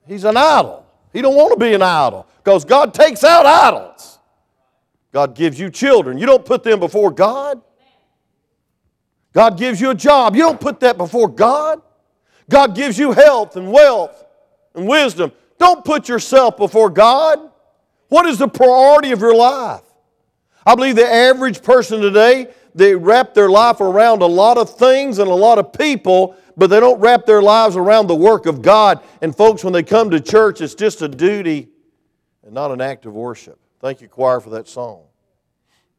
[0.07, 0.85] He's an idol.
[1.13, 4.19] He don't want to be an idol because God takes out idols.
[5.11, 6.17] God gives you children.
[6.17, 7.61] You don't put them before God.
[9.37, 10.35] God gives you a job.
[10.35, 11.83] You don't put that before God.
[12.49, 14.25] God gives you health and wealth
[14.73, 15.31] and wisdom.
[15.59, 17.51] Don't put yourself before God.
[18.07, 19.83] What is the priority of your life?
[20.65, 25.19] I believe the average person today, they wrap their life around a lot of things
[25.19, 28.63] and a lot of people, but they don't wrap their lives around the work of
[28.63, 29.03] God.
[29.21, 31.69] And folks, when they come to church, it's just a duty
[32.43, 33.59] and not an act of worship.
[33.81, 35.03] Thank you, choir, for that song.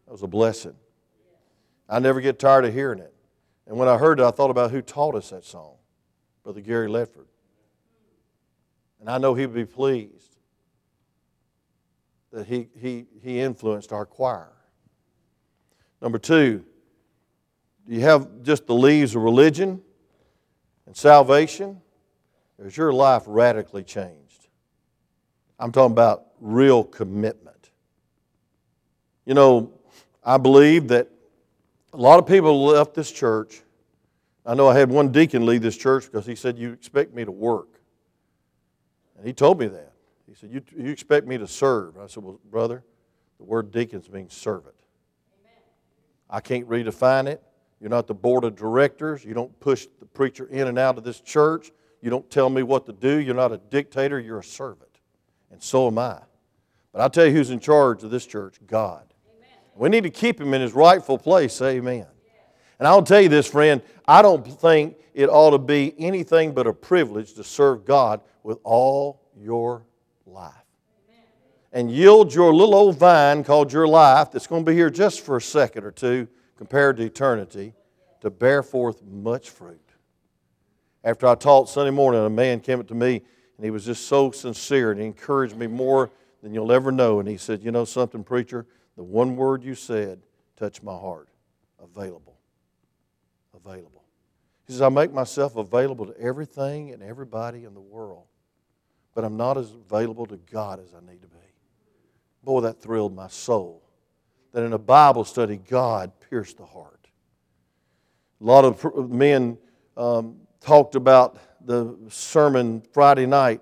[0.06, 0.74] That was a blessing.
[1.88, 3.14] I never get tired of hearing it.
[3.68, 5.74] And when I heard it, I thought about who taught us that song
[6.42, 7.26] Brother Gary Ledford.
[8.98, 10.36] And I know he would be pleased
[12.32, 14.52] that he, he, he influenced our choir.
[16.00, 16.64] Number two,
[17.86, 19.82] do you have just the leaves of religion
[20.86, 21.80] and salvation?
[22.58, 24.48] Is your life radically changed?
[25.58, 27.70] I'm talking about real commitment.
[29.24, 29.72] You know,
[30.24, 31.08] I believe that
[31.92, 33.62] a lot of people left this church.
[34.44, 37.24] I know I had one deacon leave this church because he said, You expect me
[37.24, 37.80] to work.
[39.16, 39.92] And he told me that.
[40.26, 41.98] He said, You, you expect me to serve.
[41.98, 42.84] I said, Well, brother,
[43.38, 44.74] the word deacons means servant.
[46.30, 47.42] I can't redefine it.
[47.80, 49.24] You're not the board of directors.
[49.24, 51.70] You don't push the preacher in and out of this church.
[52.00, 53.18] You don't tell me what to do.
[53.18, 54.18] You're not a dictator.
[54.18, 54.90] You're a servant.
[55.50, 56.20] And so am I.
[56.92, 59.07] But I'll tell you who's in charge of this church God.
[59.78, 61.60] We need to keep him in his rightful place.
[61.62, 62.06] Amen.
[62.78, 66.66] And I'll tell you this, friend, I don't think it ought to be anything but
[66.66, 69.84] a privilege to serve God with all your
[70.26, 70.54] life
[71.72, 75.20] and yield your little old vine called your life, that's going to be here just
[75.20, 77.74] for a second or two compared to eternity,
[78.20, 79.80] to bear forth much fruit.
[81.04, 83.22] After I taught Sunday morning, a man came up to me
[83.56, 86.10] and he was just so sincere and he encouraged me more
[86.42, 87.20] than you'll ever know.
[87.20, 88.66] And he said, You know something, preacher?
[88.98, 90.18] The one word you said
[90.56, 91.28] touched my heart
[91.80, 92.36] available.
[93.54, 94.02] Available.
[94.66, 98.24] He says, I make myself available to everything and everybody in the world,
[99.14, 101.36] but I'm not as available to God as I need to be.
[102.42, 103.84] Boy, that thrilled my soul.
[104.50, 107.06] That in a Bible study, God pierced the heart.
[108.40, 109.58] A lot of men
[109.96, 113.60] um, talked about the sermon Friday night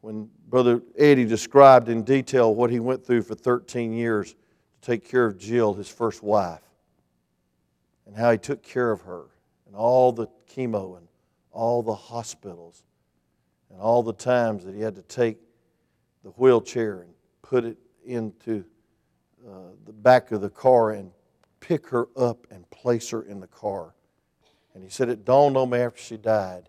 [0.00, 4.34] when Brother Eddie described in detail what he went through for 13 years
[4.82, 6.60] take care of Jill, his first wife,
[8.06, 9.24] and how he took care of her,
[9.66, 11.08] and all the chemo, and
[11.52, 12.82] all the hospitals,
[13.70, 15.38] and all the times that he had to take
[16.24, 18.64] the wheelchair and put it into
[19.48, 21.10] uh, the back of the car and
[21.60, 23.94] pick her up and place her in the car.
[24.74, 26.68] And he said, It dawned on me after she died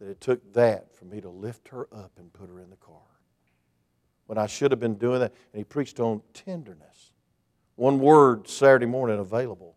[0.00, 2.76] that it took that for me to lift her up and put her in the
[2.76, 2.94] car.
[4.26, 5.32] When I should have been doing that.
[5.52, 7.12] And he preached on tenderness.
[7.76, 9.76] One word Saturday morning available.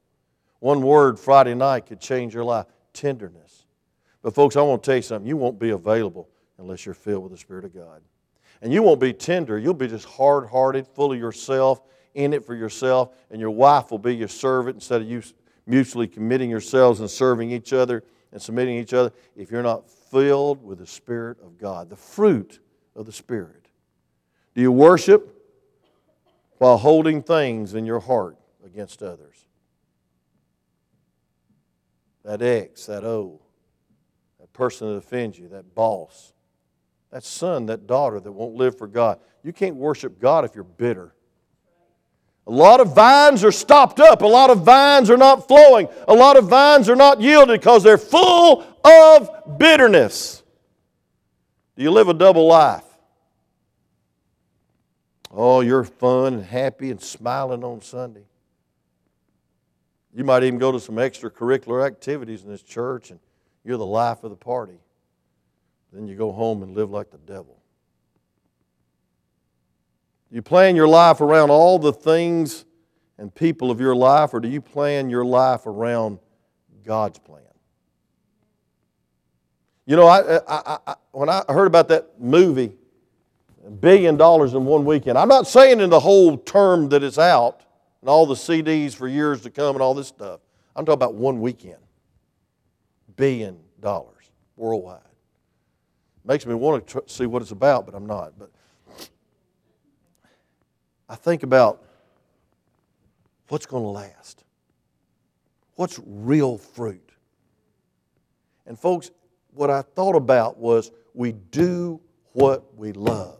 [0.59, 3.65] One word Friday night could change your life tenderness.
[4.21, 5.27] But, folks, I want to tell you something.
[5.27, 8.01] You won't be available unless you're filled with the Spirit of God.
[8.61, 9.57] And you won't be tender.
[9.57, 11.81] You'll be just hard hearted, full of yourself,
[12.15, 15.21] in it for yourself, and your wife will be your servant instead of you
[15.65, 20.63] mutually committing yourselves and serving each other and submitting each other if you're not filled
[20.63, 22.59] with the Spirit of God, the fruit
[22.95, 23.67] of the Spirit?
[24.55, 25.38] Do you worship
[26.59, 29.45] while holding things in your heart against others?
[32.23, 33.41] That X, that O,
[34.39, 36.33] that person that offends you, that boss,
[37.11, 39.19] that son, that daughter that won't live for God.
[39.41, 41.15] You can't worship God if you're bitter.
[42.45, 44.21] A lot of vines are stopped up.
[44.21, 45.87] A lot of vines are not flowing.
[46.07, 50.43] A lot of vines are not yielded because they're full of bitterness.
[51.77, 52.83] Do you live a double life?
[55.31, 58.23] Oh, you're fun and happy and smiling on Sunday.
[60.13, 63.19] You might even go to some extracurricular activities in this church and
[63.63, 64.79] you're the life of the party.
[65.93, 67.59] Then you go home and live like the devil.
[70.31, 72.65] You plan your life around all the things
[73.17, 76.19] and people of your life, or do you plan your life around
[76.85, 77.41] God's plan?
[79.85, 82.71] You know, I, I, I, when I heard about that movie,
[83.69, 87.61] billion dollars in one weekend, I'm not saying in the whole term that it's out
[88.01, 90.39] and all the CDs for years to come and all this stuff.
[90.75, 91.79] I'm talking about one weekend.
[93.15, 95.01] Billion dollars worldwide.
[96.25, 98.33] Makes me want to see what it's about, but I'm not.
[98.37, 98.51] But
[101.07, 101.83] I think about
[103.47, 104.43] what's going to last.
[105.75, 107.11] What's real fruit?
[108.67, 109.09] And folks,
[109.53, 111.99] what I thought about was we do
[112.33, 113.38] what we love.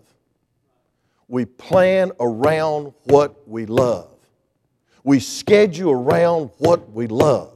[1.30, 4.10] We plan around what we love.
[5.04, 7.54] We schedule around what we love.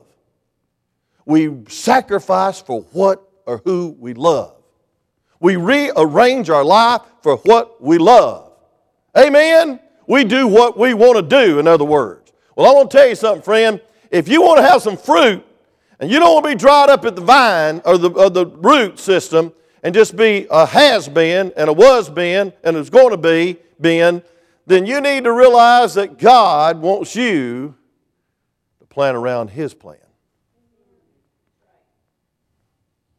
[1.25, 4.55] We sacrifice for what or who we love.
[5.39, 8.51] We rearrange our life for what we love.
[9.17, 9.79] Amen?
[10.07, 12.31] We do what we want to do, in other words.
[12.55, 13.81] Well, I want to tell you something, friend.
[14.12, 15.43] If you want to have some fruit
[15.99, 18.45] and you don't want to be dried up at the vine or the, or the
[18.45, 19.51] root system
[19.84, 23.58] and just be a has been and a was been and is going to be
[23.80, 24.24] been,
[24.65, 27.76] then you need to realize that God wants you
[28.80, 29.98] to plan around His plan.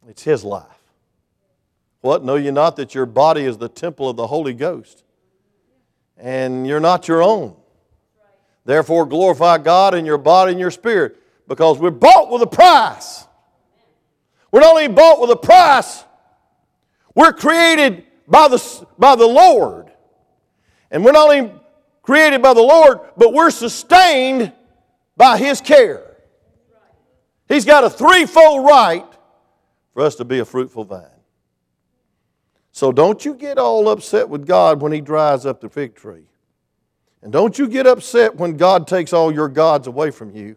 [0.08, 0.64] It's His life.
[2.00, 2.24] What?
[2.24, 5.04] Know you not that your body is the temple of the Holy Ghost?
[6.16, 7.56] And you're not your own.
[8.64, 13.26] Therefore, glorify God in your body and your spirit because we're bought with a price.
[14.50, 16.04] We're not only bought with a price,
[17.14, 19.92] we're created by the, by the Lord.
[20.90, 21.52] And we're not only
[22.02, 24.52] created by the Lord, but we're sustained
[25.16, 26.16] by His care.
[27.48, 29.06] He's got a threefold right
[29.92, 31.06] for us to be a fruitful vine.
[32.72, 36.26] So don't you get all upset with God when He dries up the fig tree.
[37.22, 40.56] And don't you get upset when God takes all your gods away from you.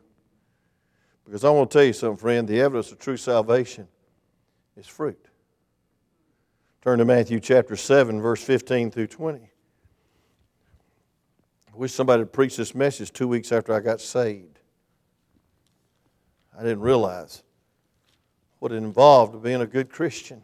[1.24, 3.88] Because I want to tell you something, friend the evidence of true salvation
[4.76, 5.27] is fruit.
[6.82, 9.40] Turn to Matthew chapter 7, verse 15 through 20.
[9.40, 9.50] I
[11.76, 14.60] wish somebody had preached this message two weeks after I got saved.
[16.58, 17.44] I didn't realize
[18.60, 20.44] what it involved of being a good Christian.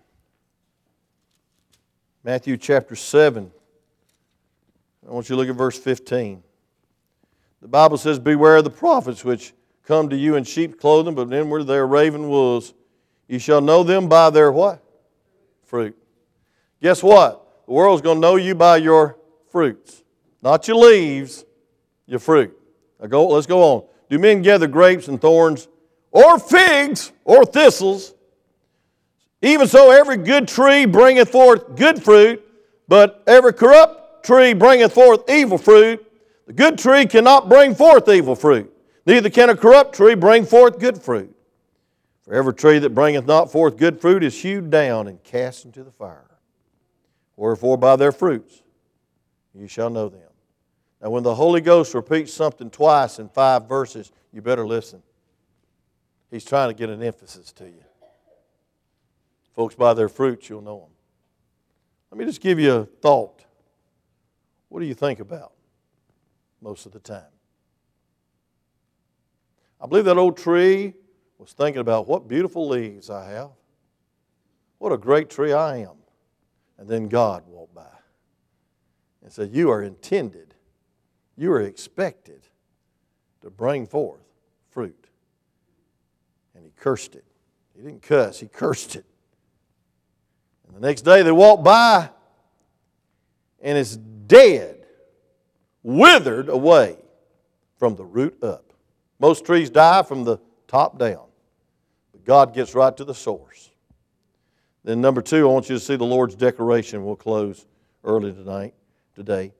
[2.23, 3.51] Matthew chapter 7.
[5.07, 6.43] I want you to look at verse 15.
[7.61, 9.53] The Bible says, Beware of the prophets which
[9.85, 12.73] come to you in sheep's clothing, but inward they are raven wolves.
[13.27, 14.83] You shall know them by their what?
[15.63, 15.97] Fruit.
[16.83, 17.65] Guess what?
[17.65, 19.17] The world's going to know you by your
[19.49, 20.03] fruits.
[20.41, 21.45] Not your leaves,
[22.05, 22.59] your fruit.
[22.99, 23.85] Now go, let's go on.
[24.09, 25.69] Do men gather grapes and thorns,
[26.11, 28.13] or figs, or thistles?
[29.41, 32.43] Even so, every good tree bringeth forth good fruit,
[32.89, 36.05] but every corrupt tree bringeth forth evil fruit.
[36.47, 38.69] The good tree cannot bring forth evil fruit,
[39.05, 41.33] neither can a corrupt tree bring forth good fruit.
[42.23, 45.81] For every tree that bringeth not forth good fruit is hewed down and cast into
[45.85, 46.32] the fire.
[47.35, 48.61] Wherefore, by their fruits
[49.53, 50.29] you shall know them.
[51.01, 55.03] Now, when the Holy Ghost repeats something twice in five verses, you better listen.
[56.31, 57.83] He's trying to get an emphasis to you.
[59.55, 60.89] Folks, by their fruits, you'll know them.
[62.09, 63.43] Let me just give you a thought.
[64.69, 65.53] What do you think about
[66.61, 67.23] most of the time?
[69.79, 70.93] I believe that old tree
[71.37, 73.49] was thinking about what beautiful leaves I have.
[74.77, 76.02] What a great tree I am.
[76.77, 77.85] And then God walked by
[79.21, 80.55] and said, You are intended,
[81.37, 82.41] you are expected
[83.41, 84.23] to bring forth
[84.69, 85.07] fruit.
[86.55, 87.25] And he cursed it.
[87.75, 89.05] He didn't cuss, he cursed it.
[90.67, 92.09] And the next day they walked by
[93.63, 94.85] and it's dead,
[95.81, 96.97] withered away
[97.77, 98.73] from the root up.
[99.19, 101.25] Most trees die from the top down.
[102.11, 103.71] But God gets right to the source.
[104.83, 107.05] Then, number two, I want you to see the Lord's declaration.
[107.05, 107.65] We'll close
[108.03, 108.73] early tonight,
[109.15, 109.53] today.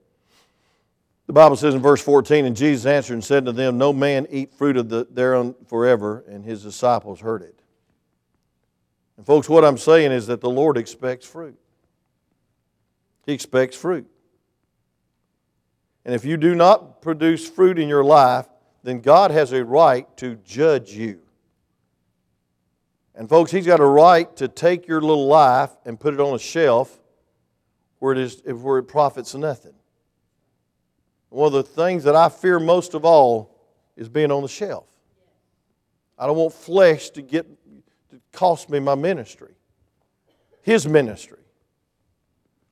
[1.26, 4.26] The Bible says in verse 14, And Jesus answered and said to them, No man
[4.30, 7.58] eat fruit of the, thereon forever, and his disciples heard it.
[9.16, 11.58] And, folks, what I'm saying is that the Lord expects fruit.
[13.24, 14.06] He expects fruit.
[16.04, 18.46] And if you do not produce fruit in your life,
[18.82, 21.23] then God has a right to judge you.
[23.14, 26.34] And, folks, He's got a right to take your little life and put it on
[26.34, 27.00] a shelf
[27.98, 29.74] where it, is, where it profits nothing.
[31.30, 33.56] One of the things that I fear most of all
[33.96, 34.86] is being on the shelf.
[36.18, 37.46] I don't want flesh to get
[38.10, 39.54] to cost me my ministry,
[40.62, 41.38] His ministry.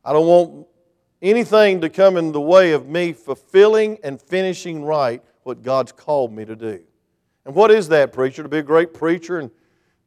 [0.04, 0.66] I don't want
[1.20, 6.32] anything to come in the way of me fulfilling and finishing right what God's called
[6.32, 6.82] me to do.
[7.44, 8.42] And what is that, preacher?
[8.42, 9.50] To be a great preacher and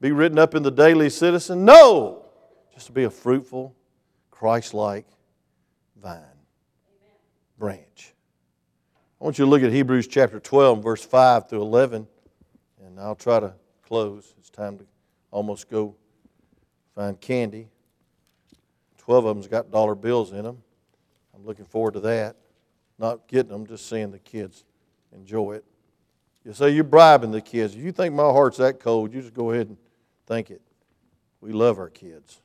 [0.02, 1.66] be written up in the Daily Citizen?
[1.66, 2.26] No!
[2.74, 3.76] Just to be a fruitful,
[4.32, 5.06] Christ like
[6.02, 6.22] vine,
[7.58, 8.14] branch.
[9.20, 12.08] I want you to look at Hebrews chapter 12, verse 5 through 11,
[12.86, 13.54] and I'll try to
[13.88, 14.34] close.
[14.38, 14.86] It's time to
[15.32, 15.96] almost go
[16.96, 17.68] find candy.
[18.98, 20.58] Twelve of them's got dollar bills in them.
[21.36, 22.36] I'm looking forward to that.
[22.98, 24.64] Not getting them, just seeing the kids
[25.14, 25.66] enjoy it.
[26.44, 27.76] You say you're bribing the kids.
[27.76, 29.78] If you think my heart's that cold, you just go ahead and
[30.26, 30.62] think it.
[31.42, 32.42] We love our kids.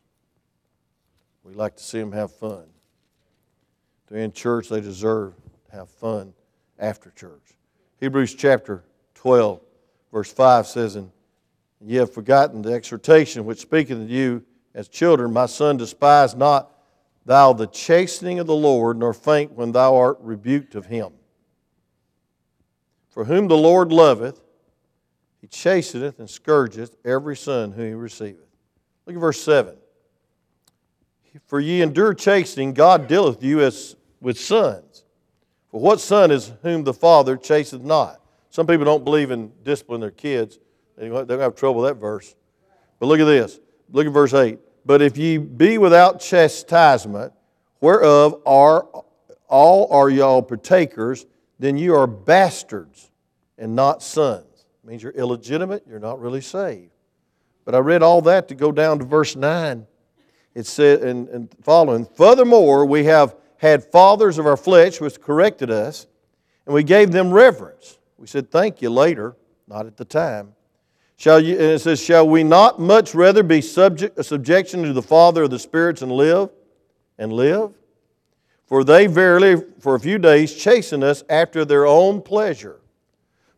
[1.45, 2.65] We like to see them have fun.
[4.09, 5.35] They're in church, they deserve
[5.71, 6.35] to have fun
[6.79, 7.57] after church.
[8.01, 9.61] Hebrews chapter 12,
[10.13, 11.11] verse 5 says, And
[11.81, 16.73] ye have forgotten the exhortation which speaketh to you as children, My son, despise not
[17.25, 21.13] thou the chastening of the Lord, nor faint when thou art rebuked of him.
[23.09, 24.41] For whom the Lord loveth,
[25.41, 28.47] he chasteneth and scourgeth every son whom he receiveth.
[29.07, 29.77] Look at verse 7.
[31.47, 35.05] For ye endure chastening, God dealeth you as with sons.
[35.71, 38.21] For what son is whom the father chasteth not?
[38.51, 40.59] Some people don't believe in disciplining their kids.
[40.97, 42.35] They're going to have trouble with that verse.
[42.99, 43.61] But look at this.
[43.91, 44.59] Look at verse 8.
[44.85, 47.33] But if ye be without chastisement,
[47.81, 48.87] whereof are
[49.49, 51.27] all are y'all partakers,
[51.59, 53.11] then you are bastards
[53.59, 54.45] and not sons.
[54.83, 56.91] It means you're illegitimate, you're not really saved.
[57.65, 59.87] But I read all that to go down to verse 9.
[60.55, 65.71] It said, and, and following, furthermore, we have had fathers of our flesh which corrected
[65.71, 66.07] us,
[66.67, 67.99] and we gave them reverence.
[68.17, 69.37] We said, Thank you later,
[69.69, 70.55] not at the time.
[71.17, 74.95] Shall you, and it says, Shall we not much rather be subject a subjection to
[74.95, 76.49] the Father of the spirits and live?
[77.19, 77.75] And live?
[78.65, 82.81] For they verily for a few days chasten us after their own pleasure.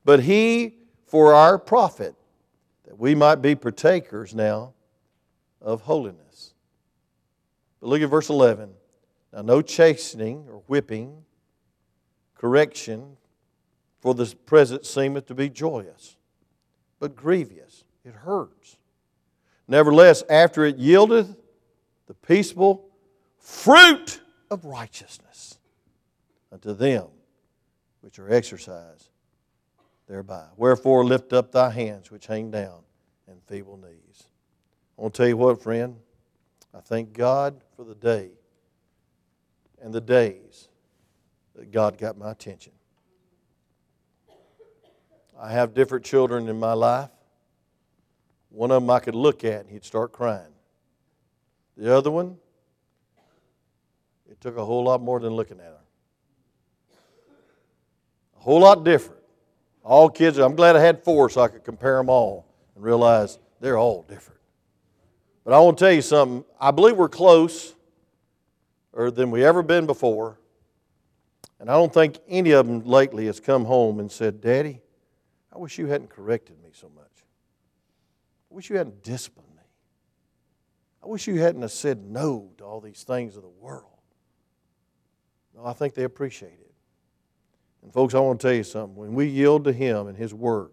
[0.04, 0.74] But he
[1.12, 2.14] for our profit,
[2.86, 4.72] that we might be partakers now
[5.60, 6.54] of holiness.
[7.82, 8.70] But look at verse 11.
[9.30, 11.22] Now, no chastening or whipping,
[12.34, 13.18] correction
[14.00, 16.16] for the present seemeth to be joyous
[16.98, 17.84] but grievous.
[18.06, 18.78] It hurts.
[19.68, 21.36] Nevertheless, after it yieldeth
[22.06, 22.88] the peaceable
[23.36, 25.58] fruit of righteousness
[26.50, 27.08] unto them
[28.00, 29.10] which are exercised
[30.12, 30.44] thereby.
[30.58, 32.80] Wherefore, lift up thy hands which hang down
[33.26, 34.24] and feeble knees.
[34.98, 35.96] I want to tell you what, friend.
[36.74, 38.32] I thank God for the day
[39.80, 40.68] and the days
[41.54, 42.72] that God got my attention.
[45.40, 47.08] I have different children in my life.
[48.50, 50.52] One of them I could look at and he'd start crying.
[51.78, 52.36] The other one,
[54.30, 55.80] it took a whole lot more than looking at her.
[58.36, 59.21] A whole lot different.
[59.84, 63.38] All kids, I'm glad I had four so I could compare them all and realize
[63.60, 64.40] they're all different.
[65.44, 66.44] But I want to tell you something.
[66.60, 67.74] I believe we're closer
[68.94, 70.38] than we ever been before.
[71.58, 74.80] And I don't think any of them lately has come home and said, Daddy,
[75.52, 77.04] I wish you hadn't corrected me so much.
[78.50, 79.62] I wish you hadn't disciplined me.
[81.02, 83.86] I wish you hadn't said no to all these things of the world.
[85.54, 86.61] No, I think they appreciate it.
[87.82, 88.96] And, folks, I want to tell you something.
[88.96, 90.72] When we yield to Him and His work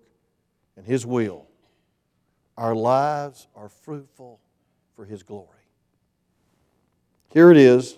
[0.77, 1.47] and His will,
[2.57, 4.39] our lives are fruitful
[4.95, 5.47] for His glory.
[7.29, 7.97] Here it is.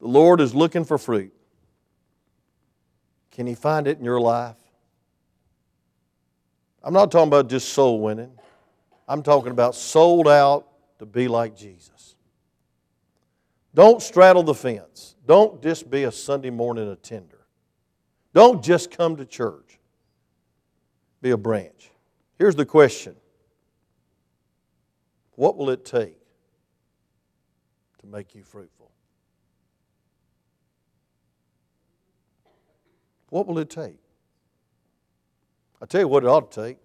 [0.00, 1.32] The Lord is looking for fruit.
[3.30, 4.56] Can He find it in your life?
[6.82, 8.32] I'm not talking about just soul winning.
[9.06, 12.16] I'm talking about sold out to be like Jesus.
[13.74, 15.14] Don't straddle the fence.
[15.26, 17.37] Don't just be a Sunday morning attender.
[18.38, 19.80] Don't just come to church.
[21.20, 21.90] be a branch.
[22.38, 23.16] Here's the question
[25.32, 26.16] What will it take
[27.98, 28.92] to make you fruitful?
[33.30, 33.98] What will it take?
[35.82, 36.78] I tell you what it ought to take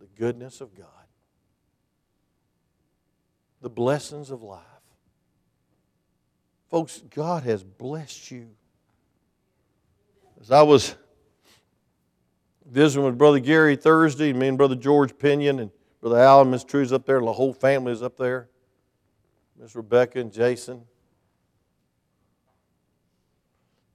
[0.00, 0.86] the goodness of God,
[3.60, 4.62] the blessings of life.
[6.70, 8.48] Folks, God has blessed you.
[10.42, 10.96] As I was
[12.68, 15.70] visiting with Brother Gary Thursday, and me and Brother George Pinion, and
[16.00, 18.48] Brother Al and Miss True's up there, and the whole family is up there.
[19.56, 20.82] Miss Rebecca and Jason.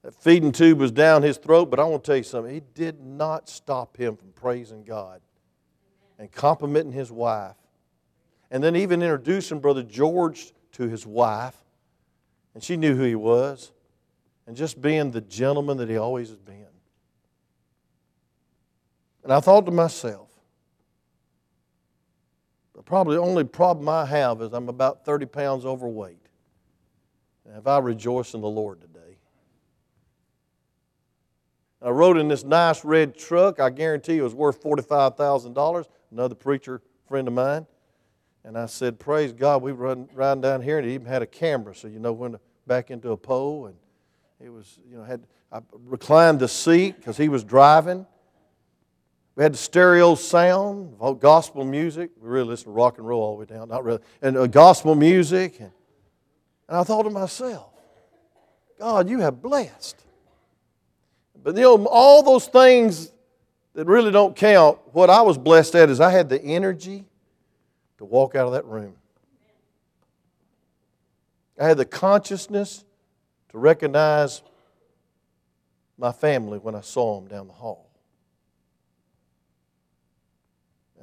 [0.02, 2.56] That feeding tube was down his throat, but I want to tell you something.
[2.56, 5.20] It did not stop him from praising God
[6.18, 7.56] and complimenting his wife.
[8.50, 11.56] And then even introducing Brother George to his wife.
[12.54, 13.72] And she knew who he was.
[14.48, 16.64] And just being the gentleman that he always has been.
[19.22, 20.30] And I thought to myself,
[22.72, 26.24] probably the probably only problem I have is I'm about 30 pounds overweight.
[27.44, 29.18] And have I rejoiced in the Lord today?
[31.82, 33.60] I rode in this nice red truck.
[33.60, 35.84] I guarantee it was worth $45,000.
[36.10, 37.66] Another preacher friend of mine.
[38.44, 41.26] And I said, Praise God, we run riding down here, and he even had a
[41.26, 43.66] camera, so you know when to back into a pole.
[43.66, 43.76] And
[44.40, 48.06] it was, you know, had I reclined the seat because he was driving.
[49.34, 52.10] We had the stereo sound, gospel music.
[52.20, 54.46] We really listened to rock and roll all the way down, not really, and uh,
[54.46, 55.60] gospel music.
[55.60, 55.70] And,
[56.68, 57.70] and I thought to myself,
[58.78, 59.96] God, you have blessed.
[61.42, 63.12] But you know, all those things
[63.74, 67.04] that really don't count, what I was blessed at is I had the energy
[67.98, 68.94] to walk out of that room.
[71.60, 72.84] I had the consciousness
[73.50, 74.42] to recognize
[75.96, 77.90] my family when I saw them down the hall.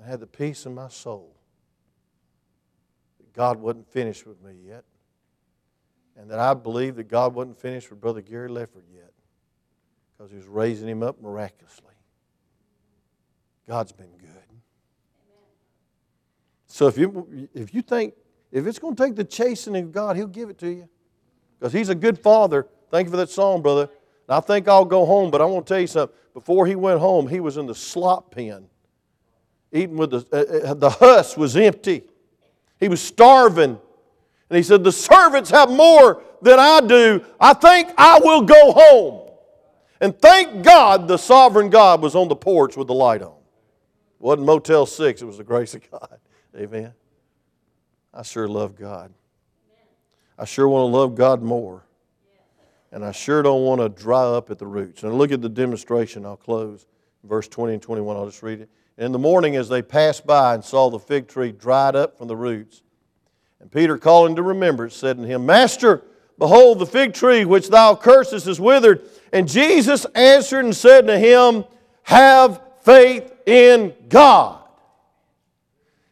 [0.01, 1.35] I had the peace in my soul
[3.17, 4.83] that God wasn't finished with me yet,
[6.15, 9.11] and that I believed that God wasn't finished with Brother Gary Lefford yet
[10.15, 11.93] because He was raising him up miraculously.
[13.67, 14.29] God's been good.
[16.67, 18.13] So if you, if you think,
[18.51, 20.89] if it's going to take the chastening of God, He'll give it to you.
[21.65, 22.67] Because He's a good Father.
[22.91, 23.89] Thank you for that song, brother.
[24.27, 26.15] And I think I'll go home, but I want to tell you something.
[26.35, 28.67] Before he went home, he was in the slop pen,
[29.71, 32.03] eating with the, uh, uh the husk was empty.
[32.79, 33.79] He was starving.
[34.47, 37.25] And he said, The servants have more than I do.
[37.39, 39.31] I think I will go home.
[39.99, 43.29] And thank God the sovereign God was on the porch with the light on.
[43.29, 46.19] It wasn't Motel 6, it was the grace of God.
[46.55, 46.93] Amen.
[48.13, 49.11] I sure love God.
[50.37, 51.83] I sure want to love God more.
[52.91, 55.03] And I sure don't want to dry up at the roots.
[55.03, 56.25] And look at the demonstration.
[56.25, 56.85] I'll close.
[57.23, 58.69] Verse 20 and 21, I'll just read it.
[58.97, 62.27] In the morning, as they passed by and saw the fig tree dried up from
[62.27, 62.83] the roots,
[63.59, 66.03] and Peter, calling to remembrance, said to him, Master,
[66.37, 69.01] behold, the fig tree which thou cursest is withered.
[69.33, 71.65] And Jesus answered and said to him,
[72.03, 74.61] Have faith in God.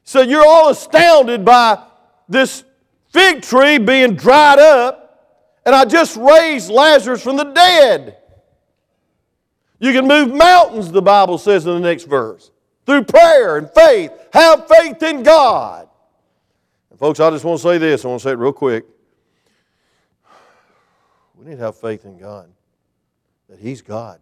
[0.04, 1.82] So you're all astounded by
[2.28, 2.64] this
[3.14, 8.18] fig tree being dried up, and I just raised Lazarus from the dead.
[9.80, 12.51] You can move mountains, the Bible says in the next verse,
[12.86, 14.11] through prayer and faith.
[14.34, 15.88] Have faith in God.
[16.89, 18.03] And folks, I just want to say this.
[18.03, 18.86] I want to say it real quick.
[21.36, 22.49] We need to have faith in God
[23.49, 24.20] that He's God.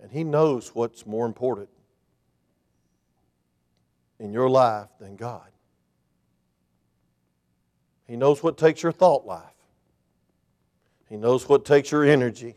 [0.00, 1.68] And He knows what's more important
[4.18, 5.51] in your life than God.
[8.06, 9.44] He knows what takes your thought life.
[11.08, 12.56] He knows what takes your energy.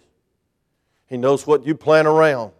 [1.07, 2.51] He knows what you plan around.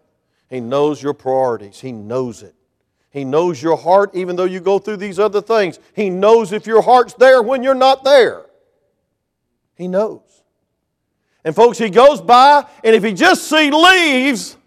[0.50, 1.80] He knows your priorities.
[1.80, 2.56] He knows it.
[3.10, 5.80] He knows your heart even though you go through these other things.
[5.96, 8.46] He knows if your heart's there when you're not there.
[9.76, 10.22] He knows.
[11.44, 14.58] And folks, he goes by, and if he just see leaves,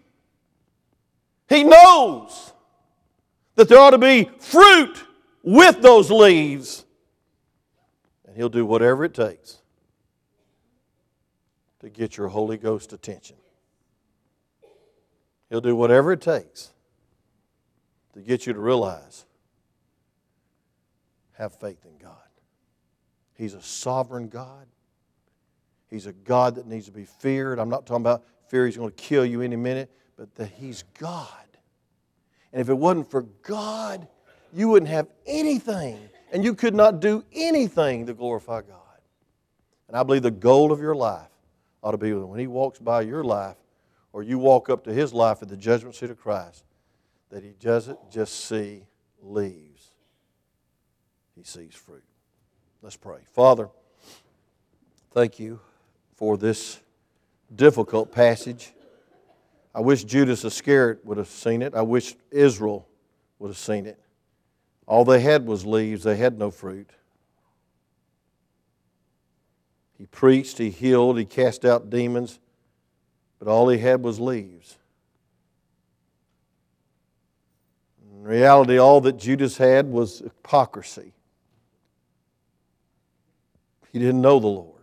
[1.47, 2.53] he knows
[3.55, 5.03] that there ought to be fruit
[5.43, 6.85] with those leaves.
[8.39, 9.57] He'll do whatever it takes
[11.81, 13.35] to get your Holy Ghost attention.
[15.49, 16.71] He'll do whatever it takes
[18.13, 19.25] to get you to realize
[21.37, 22.15] have faith in God.
[23.33, 24.67] He's a sovereign God.
[25.89, 27.59] He's a God that needs to be feared.
[27.59, 30.85] I'm not talking about fear he's going to kill you any minute, but that he's
[30.97, 31.27] God.
[32.53, 34.07] And if it wasn't for God,
[34.53, 35.99] you wouldn't have anything,
[36.31, 38.75] and you could not do anything to glorify God.
[39.87, 41.29] And I believe the goal of your life
[41.81, 43.55] ought to be when he walks by your life,
[44.13, 46.63] or you walk up to his life at the judgment seat of Christ,
[47.29, 48.83] that he doesn't just see
[49.21, 49.91] leaves,
[51.35, 52.03] he sees fruit.
[52.81, 53.19] Let's pray.
[53.33, 53.69] Father,
[55.11, 55.59] thank you
[56.15, 56.79] for this
[57.55, 58.73] difficult passage.
[59.73, 61.75] I wish Judas Iscariot would have seen it.
[61.75, 62.87] I wish Israel
[63.37, 63.99] would have seen it.
[64.89, 66.89] All they had was leaves, they had no fruit.
[69.99, 72.39] He preached, he healed, he cast out demons,
[73.37, 74.79] but all he had was leaves.
[78.11, 81.13] In reality, all that Judas had was hypocrisy.
[83.91, 84.73] He didn't know the Lord.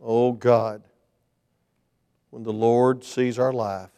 [0.00, 0.82] Oh God,
[2.30, 3.90] when the Lord sees our life,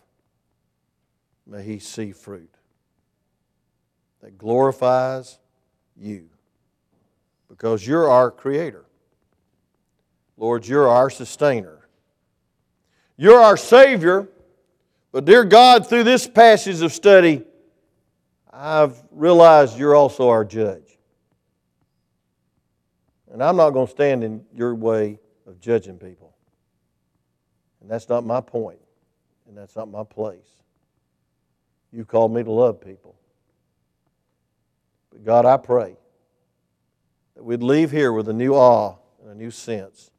[1.46, 2.50] may He see fruit
[4.22, 5.38] that glorifies
[5.96, 6.28] you
[7.48, 8.84] because you're our Creator.
[10.36, 11.88] Lord, you're our sustainer.
[13.16, 14.28] You're our Savior.
[15.12, 17.42] But, dear God, through this passage of study,
[18.50, 20.98] I've realized you're also our judge.
[23.30, 26.34] And I'm not going to stand in your way of judging people.
[27.80, 28.80] And that's not my point,
[29.48, 30.48] and that's not my place.
[31.92, 33.16] You called me to love people.
[35.10, 35.96] But God, I pray
[37.34, 40.10] that we'd leave here with a new awe and a new sense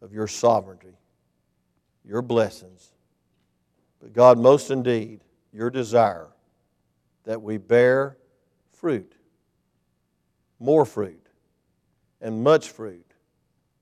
[0.00, 0.96] of your sovereignty,
[2.04, 2.92] your blessings.
[4.00, 5.20] But God, most indeed,
[5.52, 6.28] your desire
[7.24, 8.16] that we bear
[8.72, 9.14] fruit,
[10.58, 11.26] more fruit,
[12.20, 13.06] and much fruit,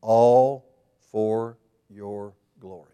[0.00, 0.66] all
[1.10, 1.56] for
[1.88, 2.89] your glory.